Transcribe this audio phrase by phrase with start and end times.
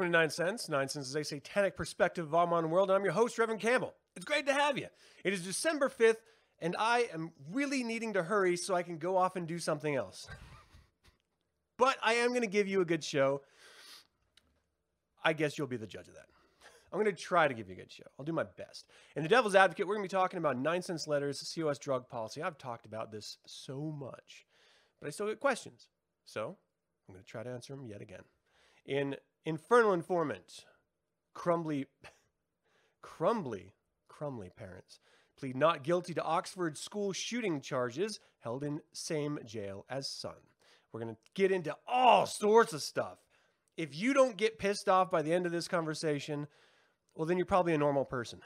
[0.00, 0.70] Welcome to 9sense.
[0.70, 3.60] Nine Cents is a satanic perspective of our modern world, and I'm your host, Reverend
[3.60, 3.92] Campbell.
[4.16, 4.86] It's great to have you.
[5.24, 6.16] It is December 5th,
[6.58, 9.94] and I am really needing to hurry so I can go off and do something
[9.94, 10.26] else.
[11.76, 13.42] but I am going to give you a good show.
[15.22, 16.28] I guess you'll be the judge of that.
[16.90, 18.04] I'm going to try to give you a good show.
[18.18, 18.86] I'll do my best.
[19.16, 22.40] In The Devil's Advocate, we're going to be talking about 9sense letters, COS drug policy.
[22.40, 24.46] I've talked about this so much,
[24.98, 25.88] but I still get questions.
[26.24, 26.56] So
[27.06, 28.22] I'm going to try to answer them yet again.
[28.86, 30.64] In Infernal Informant,
[31.34, 31.86] Crumbley,
[33.04, 33.72] Crumbley,
[34.10, 35.00] Crumbley parents
[35.40, 40.34] plead not guilty to Oxford school shooting charges held in same jail as son.
[40.92, 43.18] We're going to get into all sorts of stuff.
[43.76, 46.46] If you don't get pissed off by the end of this conversation,
[47.14, 48.40] well, then you're probably a normal person.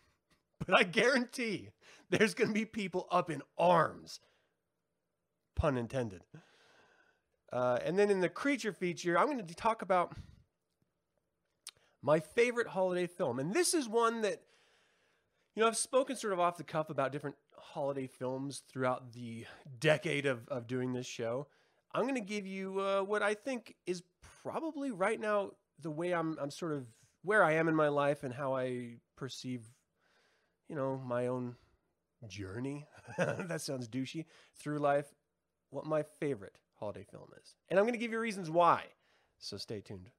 [0.66, 1.70] but I guarantee
[2.10, 4.20] there's going to be people up in arms.
[5.56, 6.22] Pun intended.
[7.52, 10.12] Uh, and then in the creature feature, I'm going to talk about
[12.02, 13.38] my favorite holiday film.
[13.38, 14.42] And this is one that,
[15.54, 19.46] you know, I've spoken sort of off the cuff about different holiday films throughout the
[19.80, 21.46] decade of, of doing this show.
[21.92, 24.02] I'm going to give you uh, what I think is
[24.42, 26.86] probably right now the way I'm, I'm sort of
[27.22, 29.62] where I am in my life and how I perceive,
[30.68, 31.56] you know, my own
[32.28, 32.86] journey.
[33.18, 35.06] that sounds douchey through life.
[35.70, 37.54] What my favorite holiday film is.
[37.68, 38.84] And I'm going to give you reasons why.
[39.38, 40.10] So stay tuned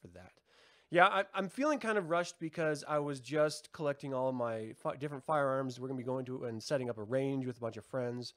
[0.00, 0.32] for that.
[0.90, 4.96] Yeah, I, am feeling kind of rushed because I was just collecting all my fi-
[4.96, 5.80] different firearms.
[5.80, 7.86] We're going to be going to and setting up a range with a bunch of
[7.86, 8.34] friends.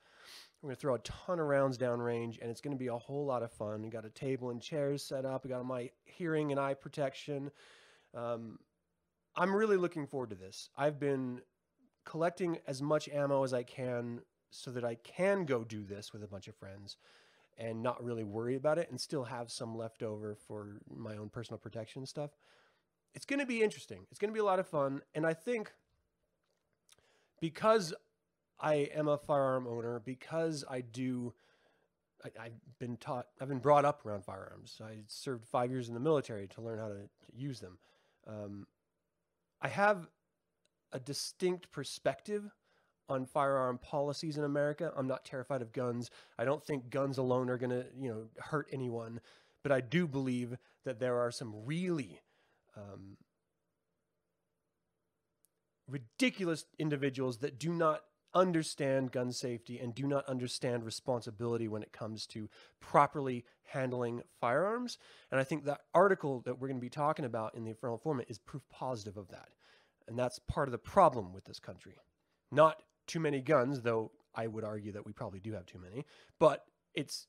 [0.62, 2.88] We're going to throw a ton of rounds down range, and it's going to be
[2.88, 3.82] a whole lot of fun.
[3.82, 5.44] We got a table and chairs set up.
[5.44, 7.52] We got my hearing and eye protection.
[8.16, 8.58] Um,
[9.36, 10.70] I'm really looking forward to this.
[10.78, 11.42] I've been
[12.06, 16.24] collecting as much ammo as I can so that I can go do this with
[16.24, 16.96] a bunch of friends
[17.58, 21.30] and not really worry about it and still have some left over for my own
[21.30, 22.32] personal protection stuff.
[23.14, 24.06] It's going to be interesting.
[24.12, 25.02] It's going to be a lot of fun.
[25.14, 25.72] And I think
[27.40, 27.94] because
[28.60, 31.34] I am a firearm owner, because I do,
[32.24, 34.82] I, have been taught, I've been brought up around firearms.
[34.84, 37.78] I served five years in the military to learn how to, to use them.
[38.28, 38.68] Um,
[39.62, 40.10] I have
[40.92, 42.52] a distinct perspective
[43.10, 44.92] on firearm policies in America.
[44.96, 46.10] I'm not terrified of guns.
[46.38, 49.22] I don't think guns alone are going to, you know, hurt anyone.
[49.64, 52.22] But I do believe that there are some really
[52.78, 53.18] um,
[55.88, 58.02] ridiculous individuals that do not
[58.34, 62.50] understand gun safety and do not understand responsibility when it comes to
[62.82, 64.98] properly handling firearms.
[65.32, 67.96] And I think that article that we're going to be talking about in the Infernal
[67.96, 69.50] Informant is proof positive of that.
[70.08, 71.96] And that's part of the problem with this country.
[72.52, 76.06] Not too many guns, though I would argue that we probably do have too many,
[76.40, 77.28] but it's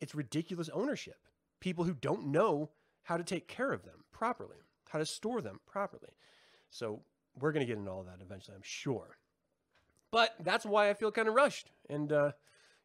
[0.00, 1.16] it's ridiculous ownership.
[1.60, 2.70] People who don't know
[3.04, 4.56] how to take care of them properly,
[4.90, 6.10] how to store them properly.
[6.70, 7.02] So
[7.38, 9.16] we're going to get into all that eventually, I'm sure.
[10.10, 11.70] But that's why I feel kind of rushed.
[11.88, 12.32] And, uh,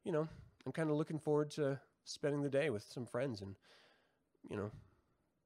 [0.03, 0.27] you know,
[0.65, 3.55] I'm kind of looking forward to spending the day with some friends and,
[4.49, 4.71] you know,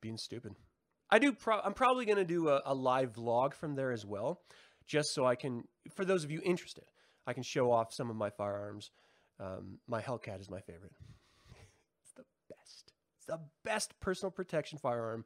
[0.01, 0.55] being stupid.
[1.09, 1.33] I do.
[1.33, 4.41] Pro- I'm probably going to do a, a live vlog from there as well
[4.85, 5.63] just so I can,
[5.95, 6.85] for those of you interested,
[7.25, 8.91] I can show off some of my firearms.
[9.39, 10.91] Um, my Hellcat is my favorite.
[12.03, 12.93] it's the best.
[13.17, 15.25] It's the best personal protection firearm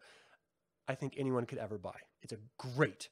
[0.88, 1.96] I think anyone could ever buy.
[2.22, 3.10] It's a great.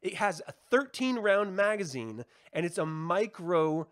[0.00, 3.88] It has a 13 round magazine and it's a micro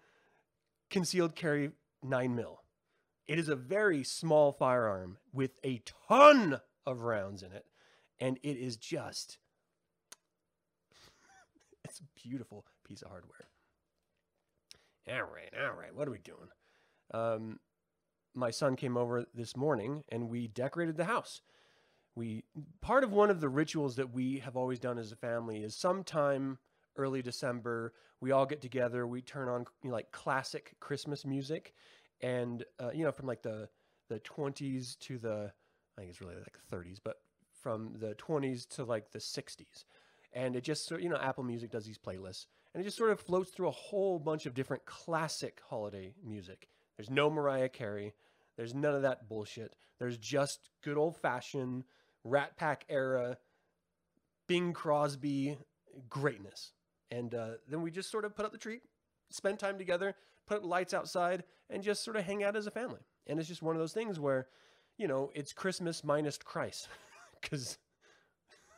[0.90, 1.72] concealed carry
[2.02, 2.62] 9 mil.
[3.26, 7.66] It is a very small firearm with a ton of rounds in it
[8.20, 9.38] and it is just
[11.96, 13.48] it's a beautiful piece of hardware.
[15.08, 15.94] All right, all right.
[15.94, 16.48] What are we doing?
[17.14, 17.60] Um,
[18.34, 21.40] my son came over this morning and we decorated the house.
[22.14, 22.44] We
[22.80, 25.76] part of one of the rituals that we have always done as a family is
[25.76, 26.58] sometime
[26.96, 29.06] early December we all get together.
[29.06, 31.74] We turn on you know, like classic Christmas music,
[32.20, 33.68] and uh, you know from like the
[34.08, 35.52] the 20s to the
[35.96, 37.16] I think it's really like the 30s, but
[37.60, 39.84] from the 20s to like the 60s
[40.36, 43.18] and it just you know Apple Music does these playlists, and it just sort of
[43.18, 46.68] floats through a whole bunch of different classic holiday music.
[46.96, 48.14] There's no Mariah Carey,
[48.56, 49.74] There's none of that bullshit.
[49.98, 51.84] There's just good old fashioned
[52.22, 53.38] Rat Pack era
[54.46, 55.56] Bing Crosby
[56.08, 56.72] greatness.
[57.10, 58.80] And uh, then we just sort of put up the tree,
[59.30, 60.14] spend time together,
[60.46, 63.00] put lights outside, and just sort of hang out as a family.
[63.26, 64.48] And it's just one of those things where,
[64.98, 66.88] you know, it's Christmas minus Christ,
[67.40, 67.78] because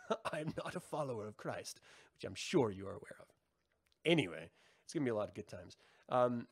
[0.33, 1.81] I'm not a follower of Christ,
[2.15, 3.27] which I'm sure you are aware of.
[4.05, 4.51] Anyway,
[4.85, 5.77] it's going to be a lot of good times.
[6.09, 6.47] Um,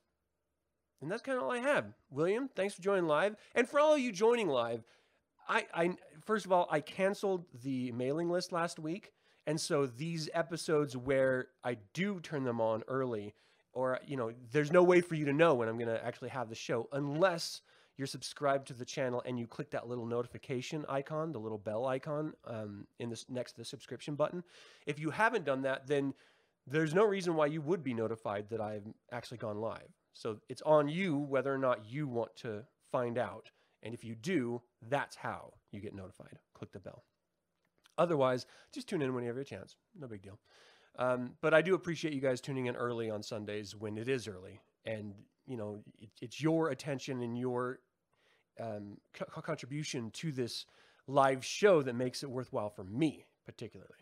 [1.00, 1.86] and that's kind of all I have.
[2.10, 3.36] William, thanks for joining live.
[3.54, 4.82] And for all of you joining live,
[5.48, 9.12] I, I first of all, I canceled the mailing list last week.
[9.46, 13.34] And so these episodes where I do turn them on early,
[13.72, 16.30] or, you know, there's no way for you to know when I'm going to actually
[16.30, 17.60] have the show unless
[17.96, 21.86] you're subscribed to the channel and you click that little notification icon, the little bell
[21.86, 24.42] icon um, in this next to the subscription button.
[24.86, 26.14] If you haven't done that, then
[26.66, 29.88] there's no reason why you would be notified that I've actually gone live.
[30.12, 33.50] So it's on you whether or not you want to find out.
[33.82, 36.38] And if you do, that's how you get notified.
[36.54, 37.04] Click the bell.
[37.98, 39.76] Otherwise, just tune in when you have a chance.
[39.98, 40.38] No big deal.
[40.98, 44.26] Um, but I do appreciate you guys tuning in early on Sundays when it is
[44.26, 44.60] early.
[44.84, 45.14] And,
[45.46, 47.80] you know, it, it's your attention and your
[48.60, 50.66] um, co- contribution to this
[51.06, 53.92] live show that makes it worthwhile for me, particularly.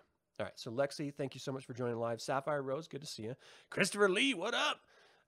[0.40, 0.52] All right.
[0.56, 2.20] So, Lexi, thank you so much for joining live.
[2.20, 3.36] Sapphire Rose, good to see you.
[3.70, 4.80] Christopher Lee, what up?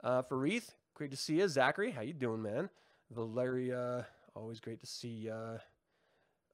[0.02, 1.48] Uh, Fareeth, great to see you.
[1.48, 2.68] Zachary, how you doing, man?
[3.10, 5.58] Valeria, always great to see you.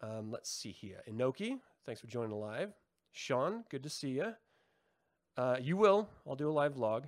[0.02, 1.02] Um, let's see here.
[1.10, 2.72] Inoki, thanks for joining live.
[3.12, 4.34] Sean, good to see you.
[5.36, 6.08] Uh, you will.
[6.26, 7.04] I'll do a live vlog.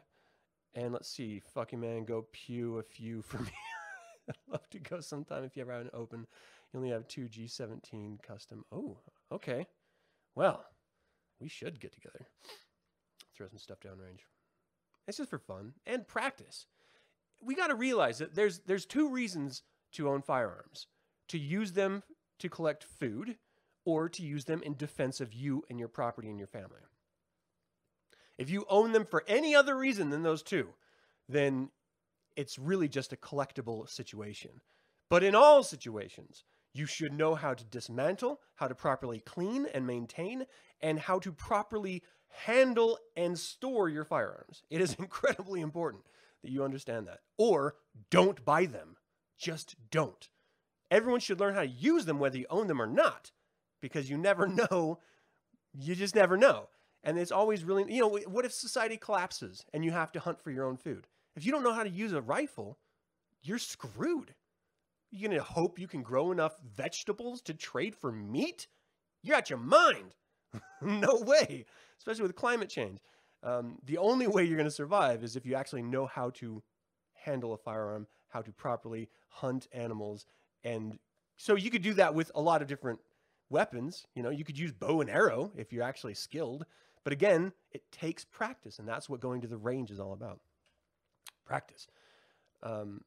[0.74, 1.40] And let's see.
[1.54, 3.50] Fucking man, go pew a few for me.
[4.28, 6.26] I'd love to go sometime if you ever have an open.
[6.72, 8.64] You only have two G17 custom.
[8.72, 8.98] Oh,
[9.30, 9.66] okay.
[10.34, 10.64] Well,
[11.40, 12.26] we should get together.
[13.36, 14.20] Throw some stuff downrange.
[15.06, 16.66] It's just for fun and practice.
[17.42, 19.62] We got to realize that there's there's two reasons
[19.92, 20.86] to own firearms:
[21.28, 22.02] to use them
[22.38, 23.36] to collect food,
[23.84, 26.80] or to use them in defense of you and your property and your family.
[28.38, 30.68] If you own them for any other reason than those two,
[31.28, 31.70] then
[32.36, 34.60] it's really just a collectible situation.
[35.08, 39.86] But in all situations, you should know how to dismantle, how to properly clean and
[39.86, 40.46] maintain,
[40.80, 44.64] and how to properly handle and store your firearms.
[44.70, 46.04] It is incredibly important
[46.42, 47.20] that you understand that.
[47.38, 47.76] Or
[48.10, 48.96] don't buy them.
[49.38, 50.28] Just don't.
[50.90, 53.30] Everyone should learn how to use them, whether you own them or not,
[53.80, 54.98] because you never know.
[55.72, 56.68] You just never know.
[57.04, 60.40] And it's always really, you know, what if society collapses and you have to hunt
[60.40, 61.06] for your own food?
[61.36, 62.78] If you don't know how to use a rifle,
[63.42, 64.34] you're screwed.
[65.10, 68.66] You're going to hope you can grow enough vegetables to trade for meat?
[69.22, 70.16] You're out your mind.
[70.82, 71.66] no way,
[71.98, 73.00] especially with climate change.
[73.42, 76.62] Um, the only way you're going to survive is if you actually know how to
[77.12, 80.24] handle a firearm, how to properly hunt animals.
[80.62, 80.98] And
[81.36, 83.00] so you could do that with a lot of different
[83.50, 84.06] weapons.
[84.14, 86.64] You know, you could use bow and arrow if you're actually skilled.
[87.04, 90.40] But again, it takes practice, and that's what going to the range is all about.
[91.44, 91.86] Practice.
[92.62, 93.02] Um,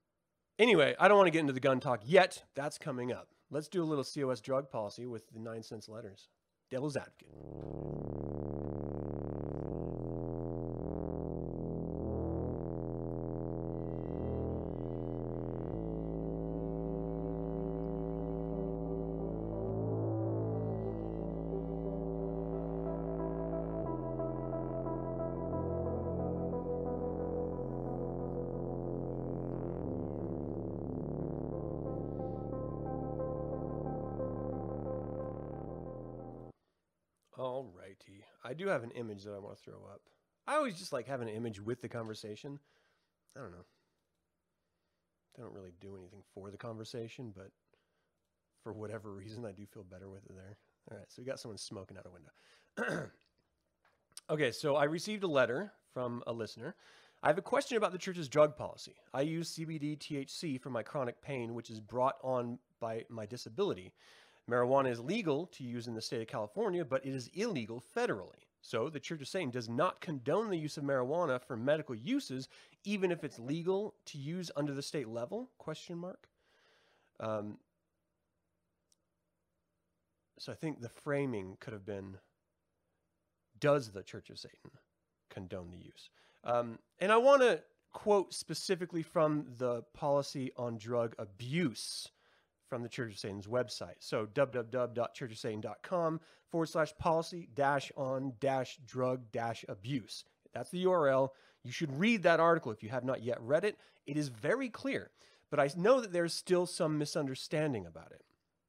[0.59, 2.43] anyway, I don't want to get into the gun talk yet.
[2.55, 3.29] That's coming up.
[3.49, 6.29] Let's do a little COS drug policy with the 9sense letters.
[6.69, 8.86] Devil's advocate.
[38.69, 40.01] Have an image that I want to throw up.
[40.47, 42.59] I always just like having an image with the conversation.
[43.35, 43.65] I don't know.
[45.35, 47.51] They don't really do anything for the conversation, but
[48.63, 50.57] for whatever reason, I do feel better with it there.
[50.89, 53.09] All right, so we got someone smoking out a window.
[54.29, 56.75] okay, so I received a letter from a listener.
[57.21, 58.95] I have a question about the church's drug policy.
[59.13, 63.93] I use CBD THC for my chronic pain, which is brought on by my disability.
[64.49, 68.46] Marijuana is legal to use in the state of California, but it is illegal federally.
[68.61, 72.49] So the Church of Satan does not condone the use of marijuana for medical uses,
[72.83, 75.49] even if it's legal to use under the state level?
[75.57, 76.27] Question mark.
[77.19, 77.57] Um,
[80.39, 82.17] so I think the framing could have been:
[83.59, 84.71] Does the Church of Satan
[85.29, 86.09] condone the use?
[86.43, 87.61] Um, and I want to
[87.93, 92.09] quote specifically from the policy on drug abuse
[92.69, 93.95] from the Church of Satan's website.
[93.99, 96.19] So www.churchofsatan.com
[96.49, 100.23] forward slash policy dash on dash drug dash abuse.
[100.53, 101.29] That's the URL.
[101.63, 103.77] You should read that article if you have not yet read it.
[104.05, 105.11] It is very clear.
[105.49, 108.23] but I know that there's still some misunderstanding about it.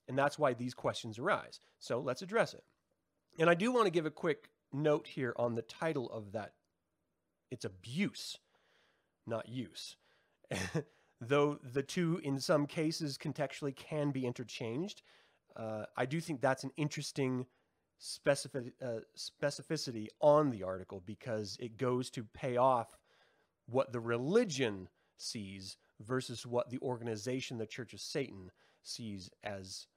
[0.07, 1.61] And that's why these questions arise.
[1.79, 2.65] So let's address it.
[3.39, 6.53] And I do want to give a quick note here on the title of that.
[7.51, 8.39] It's abuse,
[9.27, 9.97] not use.
[11.21, 15.03] Though the two, in some cases, contextually can be interchanged,
[15.57, 17.47] uh, I do think that's an interesting
[17.99, 22.97] specific, uh, specificity on the article because it goes to pay off
[23.67, 29.89] what the religion sees versus what the organization, the Church of Satan, sees as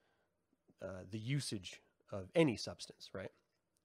[0.82, 3.32] uh, the usage of any substance, right?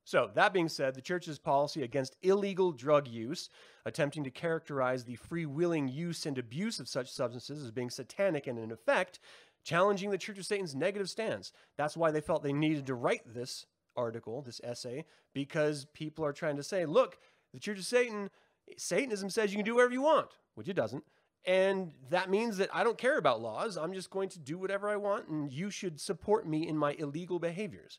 [0.06, 3.50] So, that being said, the church's policy against illegal drug use,
[3.84, 8.56] attempting to characterize the free-willing use and abuse of such substances as being satanic and
[8.56, 9.18] in effect
[9.66, 11.52] challenging the Church of Satan's negative stance.
[11.76, 16.32] That's why they felt they needed to write this article, this essay, because people are
[16.32, 17.18] trying to say, look,
[17.52, 18.30] the Church of Satan,
[18.78, 21.02] Satanism says you can do whatever you want, which it doesn't.
[21.44, 23.76] And that means that I don't care about laws.
[23.76, 26.92] I'm just going to do whatever I want, and you should support me in my
[26.92, 27.98] illegal behaviors.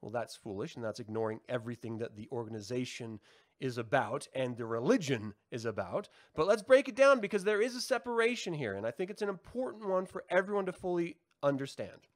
[0.00, 3.20] Well, that's foolish, and that's ignoring everything that the organization
[3.60, 6.08] is about and the religion is about.
[6.36, 9.22] But let's break it down because there is a separation here, and I think it's
[9.22, 12.06] an important one for everyone to fully understand.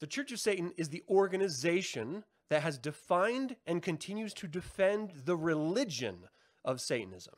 [0.00, 5.36] The Church of Satan is the organization that has defined and continues to defend the
[5.36, 6.28] religion
[6.64, 7.34] of Satanism.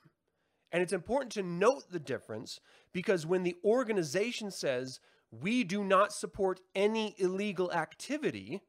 [0.72, 2.60] And it's important to note the difference
[2.92, 8.62] because when the organization says, we do not support any illegal activity,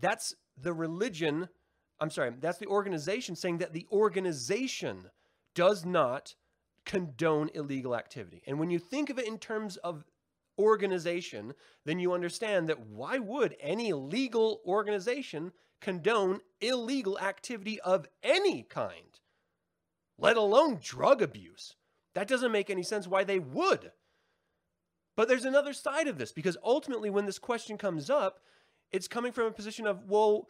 [0.00, 1.48] that's the religion,
[2.00, 5.10] I'm sorry, that's the organization saying that the organization
[5.54, 6.34] does not
[6.84, 8.42] condone illegal activity.
[8.46, 10.04] And when you think of it in terms of
[10.58, 18.62] organization, then you understand that why would any legal organization condone illegal activity of any
[18.62, 19.20] kind,
[20.18, 21.74] let alone drug abuse?
[22.14, 23.92] That doesn't make any sense why they would.
[25.16, 28.40] But there's another side of this because ultimately, when this question comes up,
[28.92, 30.48] it's coming from a position of, well,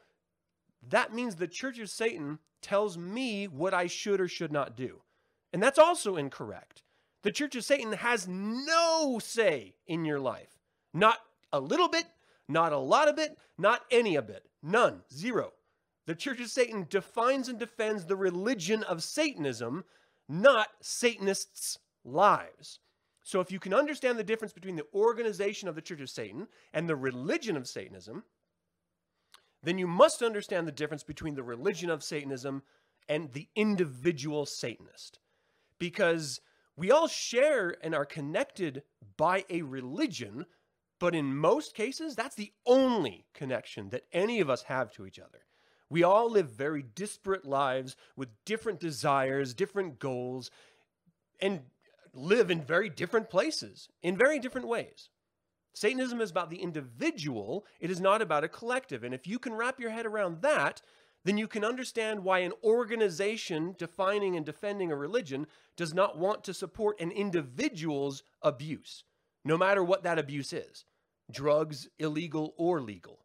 [0.88, 5.00] that means the Church of Satan tells me what I should or should not do.
[5.52, 6.82] And that's also incorrect.
[7.22, 10.60] The Church of Satan has no say in your life.
[10.94, 11.18] Not
[11.52, 12.06] a little bit,
[12.48, 14.44] not a lot of it, not any of it.
[14.62, 15.02] None.
[15.12, 15.52] Zero.
[16.06, 19.84] The Church of Satan defines and defends the religion of Satanism,
[20.28, 22.78] not Satanists' lives.
[23.26, 26.46] So if you can understand the difference between the organization of the Church of Satan
[26.72, 28.22] and the religion of Satanism,
[29.64, 32.62] then you must understand the difference between the religion of Satanism
[33.08, 35.18] and the individual Satanist.
[35.80, 36.40] Because
[36.76, 38.84] we all share and are connected
[39.16, 40.46] by a religion,
[41.00, 45.18] but in most cases, that's the only connection that any of us have to each
[45.18, 45.40] other.
[45.90, 50.48] We all live very disparate lives with different desires, different goals,
[51.40, 51.62] and
[52.16, 55.10] live in very different places in very different ways.
[55.74, 59.04] Satanism is about the individual, it is not about a collective.
[59.04, 60.80] And if you can wrap your head around that,
[61.24, 65.46] then you can understand why an organization defining and defending a religion
[65.76, 69.04] does not want to support an individual's abuse,
[69.44, 70.84] no matter what that abuse is
[71.30, 73.24] drugs, illegal or legal.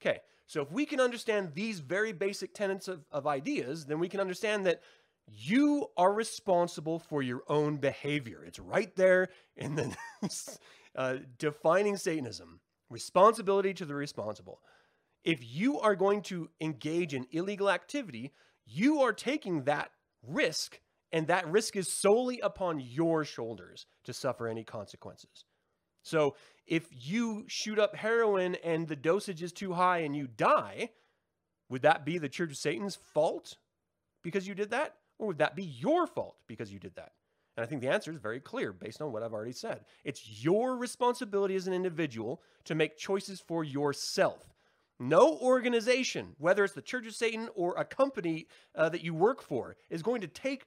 [0.00, 4.08] Okay, so if we can understand these very basic tenets of, of ideas, then we
[4.08, 4.80] can understand that
[5.32, 8.42] you are responsible for your own behavior.
[8.44, 9.96] It's right there in the
[10.96, 14.60] uh, defining Satanism responsibility to the responsible.
[15.24, 18.32] If you are going to engage in illegal activity,
[18.66, 19.90] you are taking that
[20.26, 20.80] risk,
[21.12, 25.44] and that risk is solely upon your shoulders to suffer any consequences.
[26.02, 26.34] So
[26.66, 30.90] if you shoot up heroin and the dosage is too high and you die,
[31.68, 33.58] would that be the Church of Satan's fault
[34.22, 34.94] because you did that?
[35.20, 37.12] Or would that be your fault because you did that?
[37.56, 39.84] And I think the answer is very clear based on what I've already said.
[40.02, 44.48] It's your responsibility as an individual to make choices for yourself.
[44.98, 49.42] No organization, whether it's the Church of Satan or a company uh, that you work
[49.42, 50.64] for, is going to take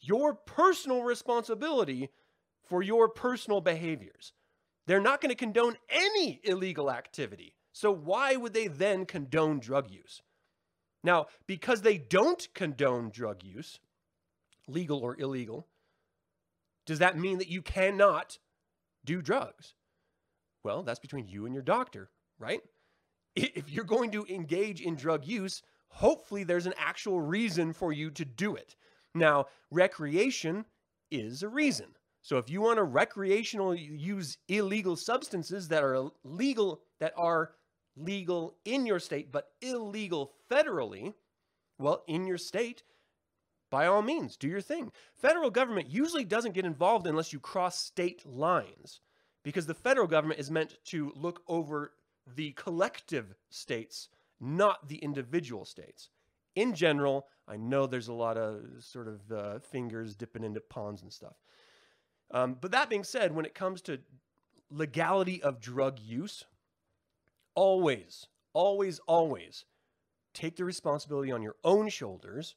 [0.00, 2.10] your personal responsibility
[2.68, 4.34] for your personal behaviors.
[4.86, 7.54] They're not going to condone any illegal activity.
[7.72, 10.20] So, why would they then condone drug use?
[11.02, 13.78] Now, because they don't condone drug use,
[14.68, 15.66] legal or illegal,
[16.86, 18.38] does that mean that you cannot
[19.04, 19.74] do drugs?
[20.62, 22.60] Well, that's between you and your doctor, right?
[23.34, 28.10] If you're going to engage in drug use, hopefully there's an actual reason for you
[28.12, 28.76] to do it.
[29.14, 30.64] Now, recreation
[31.10, 31.86] is a reason.
[32.22, 37.52] So if you want to recreational use illegal substances that are legal that are
[37.96, 41.14] legal in your state but illegal federally,
[41.78, 42.82] well, in your state,
[43.70, 44.92] by all means, do your thing.
[45.14, 49.00] Federal government usually doesn't get involved unless you cross state lines
[49.42, 51.92] because the federal government is meant to look over
[52.34, 54.08] the collective states,
[54.40, 56.10] not the individual states.
[56.54, 61.02] In general, I know there's a lot of sort of uh, fingers dipping into ponds
[61.02, 61.34] and stuff.
[62.30, 64.00] Um, but that being said, when it comes to
[64.70, 66.44] legality of drug use,
[67.54, 69.64] always, always, always
[70.34, 72.56] take the responsibility on your own shoulders,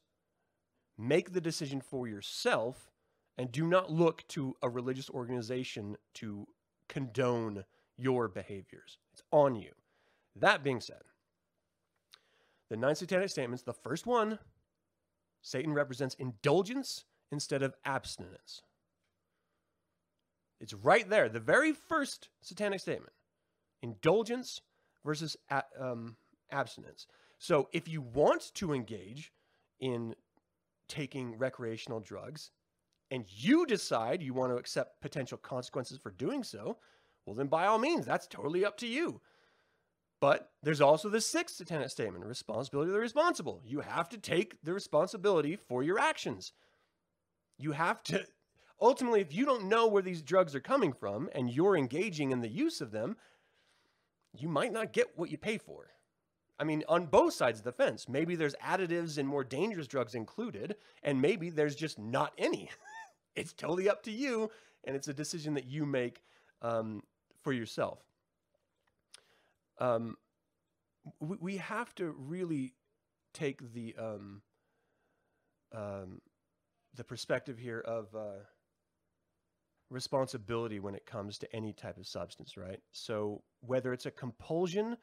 [1.00, 2.90] make the decision for yourself,
[3.38, 6.46] and do not look to a religious organization to
[6.88, 7.64] condone
[7.96, 8.98] your behaviors.
[9.12, 9.72] It's on you.
[10.36, 11.02] That being said,
[12.68, 14.38] the nine satanic statements, the first one,
[15.42, 18.62] Satan represents indulgence instead of abstinence.
[20.60, 23.12] It's right there, the very first satanic statement
[23.82, 24.60] indulgence
[25.04, 25.36] versus
[25.80, 26.16] um,
[26.52, 27.06] abstinence.
[27.38, 29.32] So if you want to engage
[29.80, 30.14] in
[30.90, 32.50] taking recreational drugs
[33.10, 36.76] and you decide you want to accept potential consequences for doing so,
[37.24, 39.20] well, then by all means, that's totally up to you.
[40.20, 43.62] But there's also the sixth satanic statement responsibility of the responsible.
[43.64, 46.52] You have to take the responsibility for your actions.
[47.58, 48.24] You have to
[48.80, 52.40] ultimately, if you don't know where these drugs are coming from and you're engaging in
[52.40, 53.16] the use of them,
[54.32, 55.90] you might not get what you pay for.
[56.60, 60.14] I mean, on both sides of the fence, maybe there's additives and more dangerous drugs
[60.14, 62.68] included, and maybe there's just not any.
[63.34, 64.50] it's totally up to you,
[64.84, 66.22] and it's a decision that you make
[66.60, 67.02] um,
[67.42, 68.00] for yourself.
[69.78, 70.18] Um,
[71.18, 72.74] we, we have to really
[73.32, 74.42] take the um,
[75.74, 76.20] um,
[76.94, 78.42] the perspective here of uh,
[79.88, 82.80] responsibility when it comes to any type of substance, right?
[82.92, 84.98] So whether it's a compulsion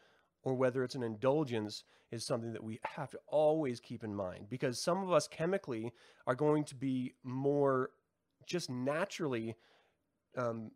[0.47, 4.45] or whether it's an indulgence is something that we have to always keep in mind
[4.49, 5.91] because some of us chemically
[6.25, 7.89] are going to be more
[8.45, 9.57] just naturally
[10.37, 10.71] um,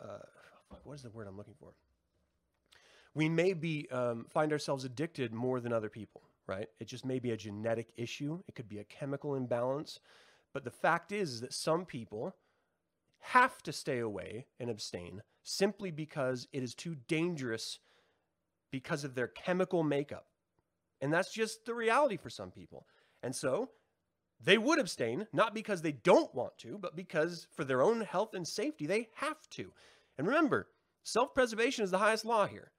[0.00, 0.20] uh,
[0.84, 1.74] what is the word I'm looking for?
[3.14, 6.68] We may be um, find ourselves addicted more than other people, right?
[6.80, 8.42] It just may be a genetic issue.
[8.48, 10.00] It could be a chemical imbalance.
[10.54, 12.34] But the fact is, is that some people
[13.20, 17.78] have to stay away and abstain simply because it is too dangerous
[18.76, 20.26] because of their chemical makeup.
[21.00, 22.86] And that's just the reality for some people.
[23.22, 23.70] And so
[24.38, 28.34] they would abstain, not because they don't want to, but because for their own health
[28.34, 29.72] and safety, they have to.
[30.18, 30.68] And remember,
[31.04, 32.70] self preservation is the highest law here.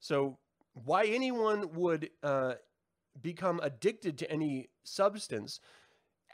[0.00, 0.36] So,
[0.74, 2.56] why anyone would uh,
[3.22, 5.60] become addicted to any substance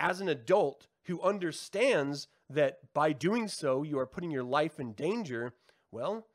[0.00, 4.92] as an adult who understands that by doing so you are putting your life in
[4.92, 5.54] danger,
[5.92, 6.26] well,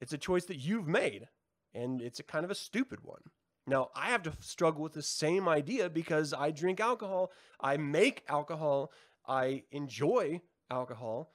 [0.00, 1.28] it's a choice that you've made,
[1.74, 3.22] and it's a kind of a stupid one.
[3.66, 8.24] Now, I have to struggle with the same idea because I drink alcohol, I make
[8.28, 8.92] alcohol,
[9.26, 11.32] I enjoy alcohol,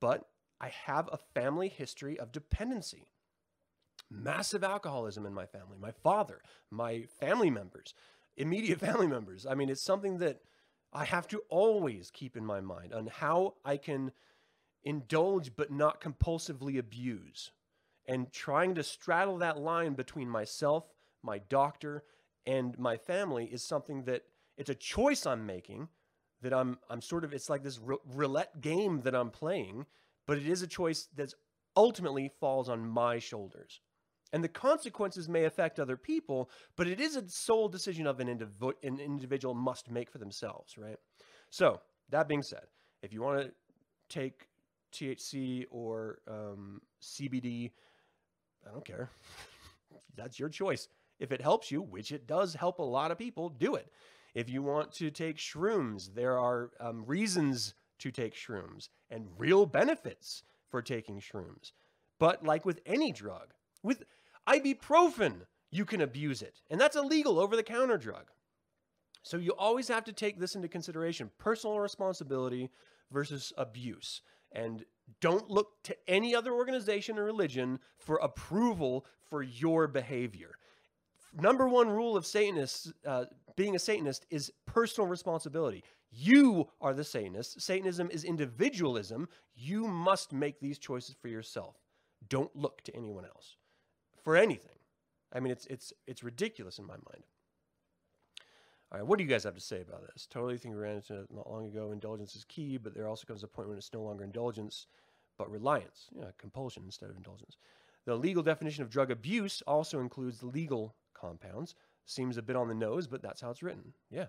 [0.00, 0.28] but
[0.60, 3.08] I have a family history of dependency.
[4.08, 6.40] Massive alcoholism in my family, my father,
[6.70, 7.94] my family members,
[8.36, 9.44] immediate family members.
[9.44, 10.40] I mean, it's something that
[10.92, 14.12] I have to always keep in my mind on how I can
[14.84, 17.50] indulge but not compulsively abuse.
[18.12, 20.84] And trying to straddle that line between myself,
[21.22, 22.04] my doctor,
[22.44, 24.22] and my family is something that
[24.58, 25.88] it's a choice I'm making
[26.42, 29.86] that I'm I'm sort of it's like this roulette game that I'm playing,
[30.26, 31.32] but it is a choice that
[31.74, 33.80] ultimately falls on my shoulders.
[34.34, 38.28] And the consequences may affect other people, but it is a sole decision of an,
[38.28, 40.96] indiv- an individual must make for themselves, right?
[41.50, 42.64] So, that being said,
[43.02, 43.52] if you want to
[44.08, 44.48] take
[44.92, 47.72] THC or um, CBD,
[48.66, 49.10] I don't care.
[50.16, 50.88] That's your choice.
[51.18, 53.90] If it helps you, which it does help a lot of people, do it.
[54.34, 59.66] If you want to take shrooms, there are um, reasons to take shrooms and real
[59.66, 61.72] benefits for taking shrooms.
[62.18, 64.04] But like with any drug, with
[64.48, 66.60] Ibuprofen, you can abuse it.
[66.70, 68.30] And that's a legal over the counter drug.
[69.22, 72.70] So you always have to take this into consideration personal responsibility
[73.12, 74.22] versus abuse.
[74.50, 74.84] And
[75.20, 80.56] don't look to any other organization or religion for approval for your behavior.
[81.34, 83.24] Number one rule of Satanists, uh,
[83.56, 85.82] being a Satanist, is personal responsibility.
[86.10, 87.60] You are the Satanist.
[87.60, 89.28] Satanism is individualism.
[89.54, 91.76] You must make these choices for yourself.
[92.28, 93.56] Don't look to anyone else
[94.22, 94.76] for anything.
[95.32, 97.24] I mean, it's it's it's ridiculous in my mind.
[98.92, 100.26] All right, what do you guys have to say about this?
[100.30, 101.92] Totally think we ran into it not long ago.
[101.92, 104.86] Indulgence is key, but there also comes a point when it's no longer indulgence,
[105.38, 107.56] but reliance, you know, compulsion instead of indulgence.
[108.04, 111.74] The legal definition of drug abuse also includes legal compounds.
[112.04, 113.94] Seems a bit on the nose, but that's how it's written.
[114.10, 114.26] Yeah.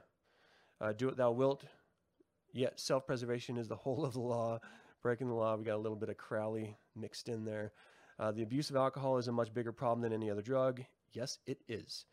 [0.79, 1.65] Uh, do what thou wilt,
[2.53, 4.59] yet self preservation is the whole of the law.
[5.01, 7.73] Breaking the law, we got a little bit of Crowley mixed in there.
[8.17, 10.81] Uh, the abuse of alcohol is a much bigger problem than any other drug.
[11.11, 12.05] Yes, it is.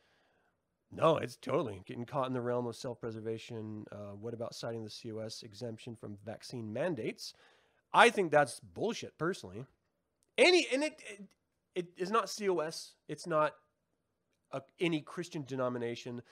[0.92, 3.84] No, it's totally getting caught in the realm of self preservation.
[3.92, 7.32] Uh, what about citing the COS exemption from vaccine mandates?
[7.92, 9.64] I think that's bullshit, personally.
[10.36, 11.22] Any, and it, it,
[11.74, 13.54] it is not COS, it's not
[14.52, 16.22] a, any Christian denomination.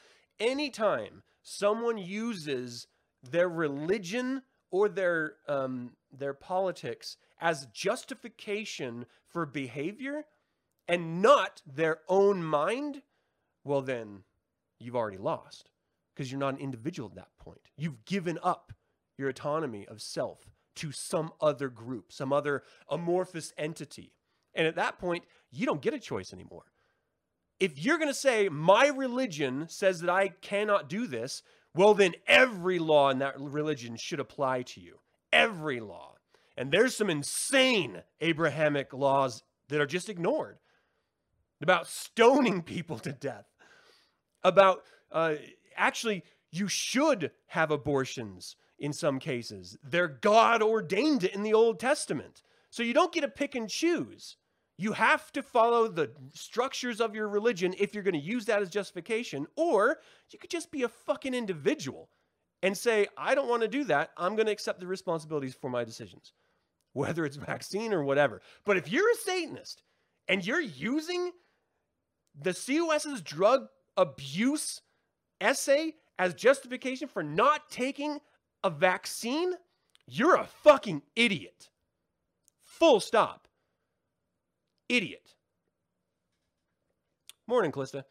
[0.40, 2.86] Anytime someone uses
[3.22, 10.24] their religion or their um, their politics as justification for behavior
[10.86, 13.02] and not their own mind,
[13.64, 14.24] well then
[14.78, 15.70] you've already lost
[16.14, 17.60] because you're not an individual at that point.
[17.76, 18.72] You've given up
[19.16, 20.40] your autonomy of self
[20.76, 24.12] to some other group, some other amorphous entity.
[24.54, 26.66] And at that point, you don't get a choice anymore.
[27.60, 31.42] If you're going to say, my religion says that I cannot do this,
[31.74, 34.98] well, then every law in that religion should apply to you.
[35.32, 36.14] Every law.
[36.56, 40.58] And there's some insane Abrahamic laws that are just ignored
[41.60, 43.46] about stoning people to death,
[44.44, 45.34] about uh,
[45.76, 49.76] actually, you should have abortions in some cases.
[49.82, 52.42] They're God ordained it in the Old Testament.
[52.70, 54.36] So you don't get to pick and choose.
[54.76, 58.62] You have to follow the structures of your religion if you're going to use that
[58.62, 59.98] as justification, or
[60.30, 62.08] you could just be a fucking individual
[62.62, 64.10] and say, I don't want to do that.
[64.16, 66.32] I'm going to accept the responsibilities for my decisions,
[66.92, 68.40] whether it's vaccine or whatever.
[68.64, 69.82] But if you're a Satanist
[70.28, 71.32] and you're using
[72.40, 73.66] the COS's drug
[73.98, 74.80] abuse
[75.40, 78.18] essay as justification for not taking
[78.64, 79.52] a vaccine,
[80.06, 81.68] you're a fucking idiot.
[82.62, 83.46] Full stop.
[84.88, 85.34] Idiot.
[87.46, 88.04] Morning, Calista.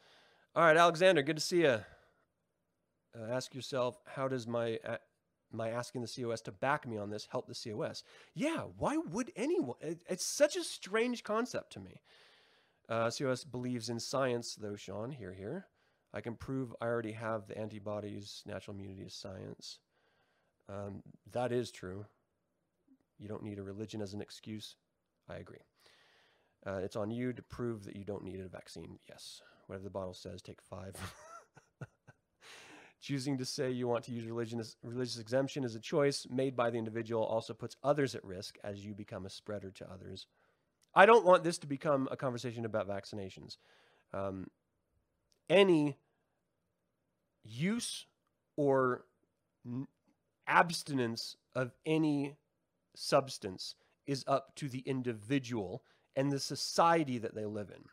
[0.55, 1.79] All right, Alexander, good to see you.
[3.17, 4.97] Uh, ask yourself, how does my uh,
[5.51, 8.03] my asking the COS to back me on this help the COS?
[8.33, 9.75] Yeah, why would anyone?
[9.81, 12.01] It, it's such a strange concept to me.
[12.89, 15.11] Uh, COS believes in science, though, Sean.
[15.11, 15.67] Here, here.
[16.13, 19.79] I can prove I already have the antibodies, natural immunity is science.
[20.69, 22.05] Um, that is true.
[23.19, 24.75] You don't need a religion as an excuse.
[25.29, 25.59] I agree.
[26.65, 28.99] Uh, it's on you to prove that you don't need a vaccine.
[29.07, 29.41] Yes.
[29.67, 30.95] Whatever the bottle says, take five.
[33.01, 36.55] Choosing to say you want to use religion as, religious exemption is a choice made
[36.55, 40.27] by the individual, also puts others at risk as you become a spreader to others.
[40.95, 43.57] I don't want this to become a conversation about vaccinations.
[44.13, 44.47] Um,
[45.49, 45.97] any
[47.43, 48.05] use
[48.55, 49.05] or
[50.47, 52.35] abstinence of any
[52.95, 55.83] substance is up to the individual
[56.15, 57.83] and the society that they live in.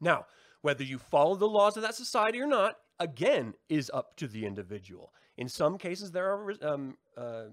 [0.00, 0.26] Now,
[0.62, 4.44] whether you follow the laws of that society or not, again, is up to the
[4.44, 5.12] individual.
[5.36, 7.44] In some cases, there are um, uh,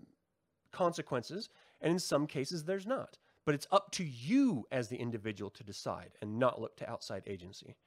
[0.71, 1.49] consequences,
[1.81, 3.17] and in some cases, there's not.
[3.45, 7.23] But it's up to you as the individual to decide and not look to outside
[7.25, 7.77] agency.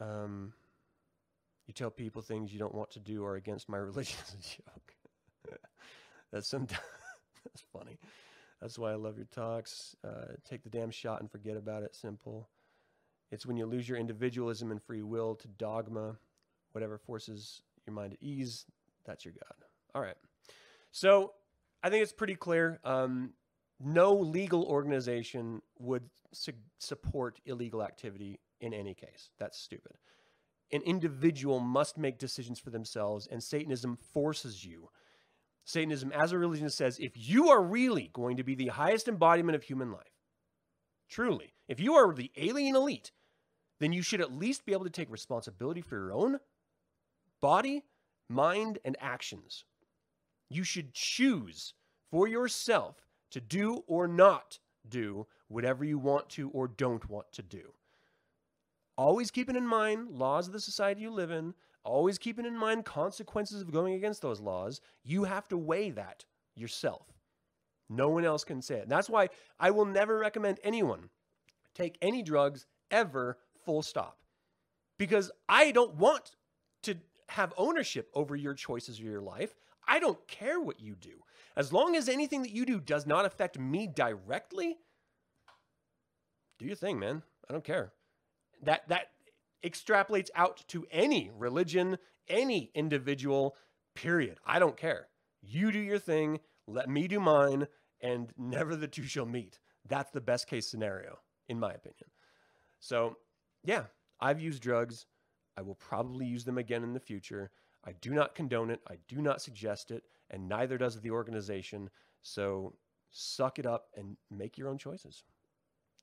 [0.00, 0.52] Um,
[1.66, 5.58] you tell people things you don't want to do or against my religion a joke.
[6.32, 6.82] that's sometimes
[7.44, 7.98] that's funny.
[8.60, 9.94] That's why I love your talks.
[10.04, 11.94] Uh, take the damn shot and forget about it.
[11.94, 12.48] Simple.
[13.30, 16.16] It's when you lose your individualism and free will to dogma,
[16.72, 18.64] whatever forces your mind at ease,
[19.04, 19.64] that's your God.
[19.94, 20.16] All right.
[20.90, 21.34] So
[21.82, 22.80] I think it's pretty clear.
[22.84, 23.34] Um,
[23.80, 29.30] no legal organization would su- support illegal activity in any case.
[29.38, 29.92] That's stupid.
[30.72, 34.90] An individual must make decisions for themselves, and Satanism forces you.
[35.64, 39.56] Satanism, as a religion, says if you are really going to be the highest embodiment
[39.56, 40.18] of human life,
[41.08, 43.12] truly, if you are the alien elite,
[43.80, 46.38] then you should at least be able to take responsibility for your own
[47.40, 47.84] body,
[48.28, 49.64] mind, and actions.
[50.50, 51.74] You should choose
[52.10, 52.96] for yourself
[53.30, 57.72] to do or not do whatever you want to or don't want to do.
[58.98, 62.84] Always keeping in mind laws of the society you live in, always keeping in mind
[62.84, 64.80] consequences of going against those laws.
[65.04, 66.24] You have to weigh that
[66.56, 67.06] yourself.
[67.88, 68.82] No one else can say it.
[68.82, 69.28] And that's why
[69.60, 71.10] I will never recommend anyone
[71.76, 74.18] take any drugs ever, full stop.
[74.98, 76.32] Because I don't want
[76.82, 76.96] to
[77.28, 79.54] have ownership over your choices or your life.
[79.86, 81.22] I don't care what you do.
[81.56, 84.78] As long as anything that you do does not affect me directly,
[86.58, 87.22] do your thing, man.
[87.48, 87.92] I don't care.
[88.62, 89.08] That that
[89.64, 93.56] extrapolates out to any religion, any individual,
[93.94, 94.38] period.
[94.46, 95.08] I don't care.
[95.42, 97.66] You do your thing, let me do mine,
[98.00, 99.58] and never the two shall meet.
[99.88, 101.18] That's the best case scenario,
[101.48, 102.10] in my opinion.
[102.80, 103.16] So,
[103.64, 103.84] yeah,
[104.20, 105.06] I've used drugs.
[105.56, 107.50] I will probably use them again in the future.
[107.84, 108.80] I do not condone it.
[108.88, 111.90] I do not suggest it, and neither does the organization.
[112.22, 112.74] So
[113.10, 115.24] suck it up and make your own choices.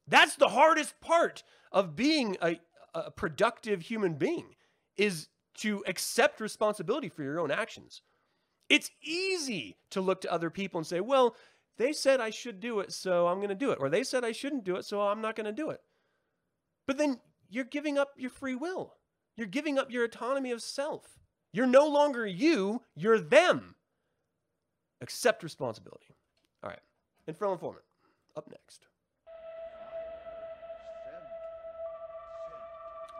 [0.07, 2.59] That's the hardest part of being a,
[2.93, 4.55] a productive human being
[4.97, 8.01] is to accept responsibility for your own actions.
[8.69, 11.35] It's easy to look to other people and say, well,
[11.77, 13.77] they said I should do it, so I'm going to do it.
[13.79, 15.81] Or they said I shouldn't do it, so I'm not going to do it.
[16.87, 18.95] But then you're giving up your free will.
[19.35, 21.19] You're giving up your autonomy of self.
[21.51, 23.75] You're no longer you, you're them.
[25.01, 26.15] Accept responsibility.
[26.63, 26.79] All right.
[27.27, 27.83] Infernal Informant,
[28.35, 28.87] up next.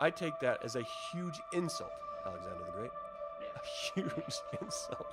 [0.00, 1.92] I take that as a huge insult,
[2.24, 2.90] Alexander the Great.
[3.54, 5.06] A huge insult.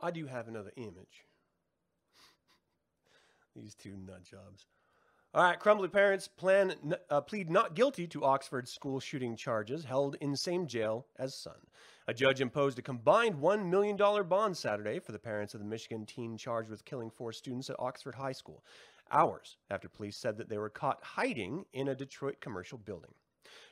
[0.00, 1.26] I do have another image.
[3.56, 4.66] These two nut jobs.
[5.32, 6.74] All right, Crumbley parents plan
[7.08, 11.54] uh, plead not guilty to Oxford school shooting charges, held in same jail as son.
[12.08, 16.04] A judge imposed a combined $1 million bond Saturday for the parents of the Michigan
[16.04, 18.64] teen charged with killing four students at Oxford High School,
[19.12, 23.12] hours after police said that they were caught hiding in a Detroit commercial building.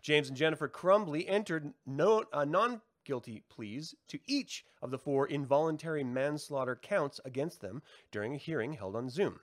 [0.01, 5.27] James and Jennifer Crumbley entered no, uh, non guilty pleas to each of the four
[5.27, 9.41] involuntary manslaughter counts against them during a hearing held on Zoom.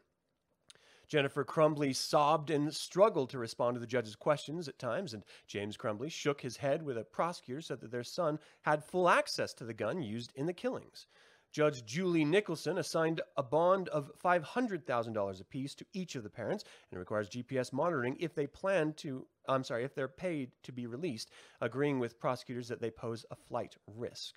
[1.07, 5.77] Jennifer Crumbley sobbed and struggled to respond to the judge's questions at times, and James
[5.77, 9.65] Crumbley shook his head with a prosecutor said that their son had full access to
[9.65, 11.07] the gun used in the killings.
[11.55, 16.99] Judge Julie Nicholson assigned a bond of $500,000 apiece to each of the parents and
[16.99, 21.31] requires GPS monitoring if they plan to, I'm sorry, if they're paid to be released,
[21.61, 24.35] agreeing with prosecutors that they pose a flight risk.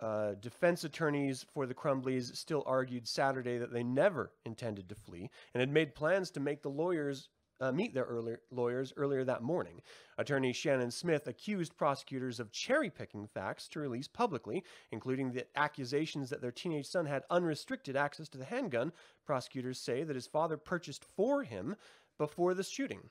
[0.00, 5.28] Uh, defense attorneys for the Crumbleys still argued Saturday that they never intended to flee
[5.52, 7.28] and had made plans to make the lawyers
[7.60, 9.80] uh, meet their earlier, lawyers earlier that morning.
[10.18, 16.30] Attorney Shannon Smith accused prosecutors of cherry picking facts to release publicly, including the accusations
[16.30, 18.92] that their teenage son had unrestricted access to the handgun.
[19.26, 21.76] Prosecutors say that his father purchased for him
[22.18, 23.10] before the shooting.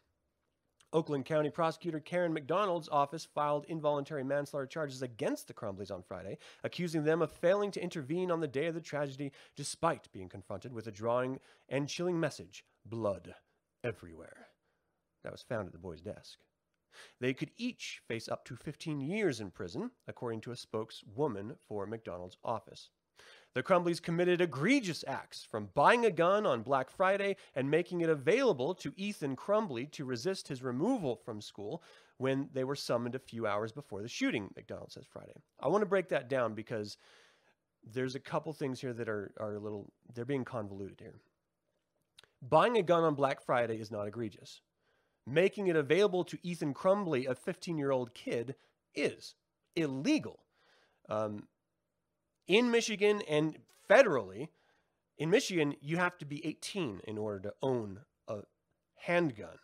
[0.91, 6.39] Oakland County Prosecutor Karen McDonald's office filed involuntary manslaughter charges against the Crumbleys on Friday,
[6.63, 10.73] accusing them of failing to intervene on the day of the tragedy despite being confronted
[10.73, 13.35] with a drawing and chilling message blood
[13.83, 14.47] everywhere.
[15.23, 16.39] That was found at the boy's desk.
[17.19, 21.85] They could each face up to 15 years in prison, according to a spokeswoman for
[21.85, 22.89] McDonald's office.
[23.53, 28.09] The Crumbleys committed egregious acts, from buying a gun on Black Friday and making it
[28.09, 31.83] available to Ethan Crumbley to resist his removal from school
[32.17, 35.33] when they were summoned a few hours before the shooting, McDonald says Friday.
[35.59, 36.97] I want to break that down because
[37.83, 41.15] there's a couple things here that are, are a little, they're being convoluted here.
[42.41, 44.61] Buying a gun on Black Friday is not egregious.
[45.27, 48.55] Making it available to Ethan Crumbley, a 15 year old kid,
[48.95, 49.35] is
[49.75, 50.39] illegal.
[51.09, 51.47] Um,
[52.47, 53.57] in Michigan and
[53.89, 54.49] federally,
[55.17, 58.39] in Michigan, you have to be 18 in order to own a
[58.95, 59.59] handgun.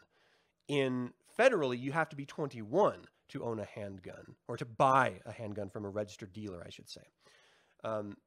[0.68, 5.32] In federally, you have to be 21 to own a handgun or to buy a
[5.32, 7.02] handgun from a registered dealer, I should say.
[7.84, 8.18] Um,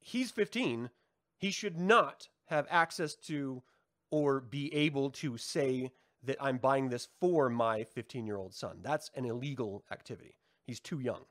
[0.00, 0.90] he's 15.
[1.36, 3.62] He should not have access to
[4.10, 5.90] or be able to say
[6.22, 8.80] that I'm buying this for my 15 year old son.
[8.82, 10.36] That's an illegal activity.
[10.66, 11.22] He's too young.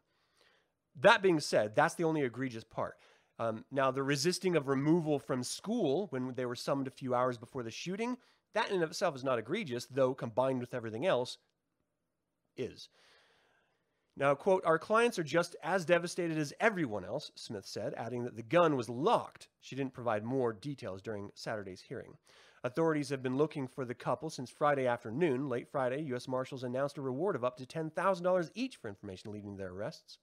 [1.00, 2.96] That being said, that's the only egregious part.
[3.38, 7.38] Um, now, the resisting of removal from school when they were summoned a few hours
[7.38, 8.18] before the shooting,
[8.54, 11.38] that in and of itself is not egregious, though combined with everything else,
[12.58, 12.90] is.
[14.20, 18.36] Now, quote, our clients are just as devastated as everyone else, Smith said, adding that
[18.36, 19.48] the gun was locked.
[19.62, 22.18] She didn't provide more details during Saturday's hearing.
[22.66, 25.48] Authorities have been looking for the couple since Friday afternoon.
[25.48, 26.28] Late Friday, U.S.
[26.28, 30.18] Marshals announced a reward of up to $10,000 each for information leading to their arrests.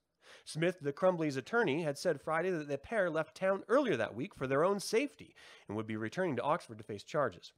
[0.44, 4.35] Smith, the Crumbley's attorney, had said Friday that the pair left town earlier that week
[4.35, 5.35] for their own safety
[5.68, 7.52] and would be returning to Oxford to face charges.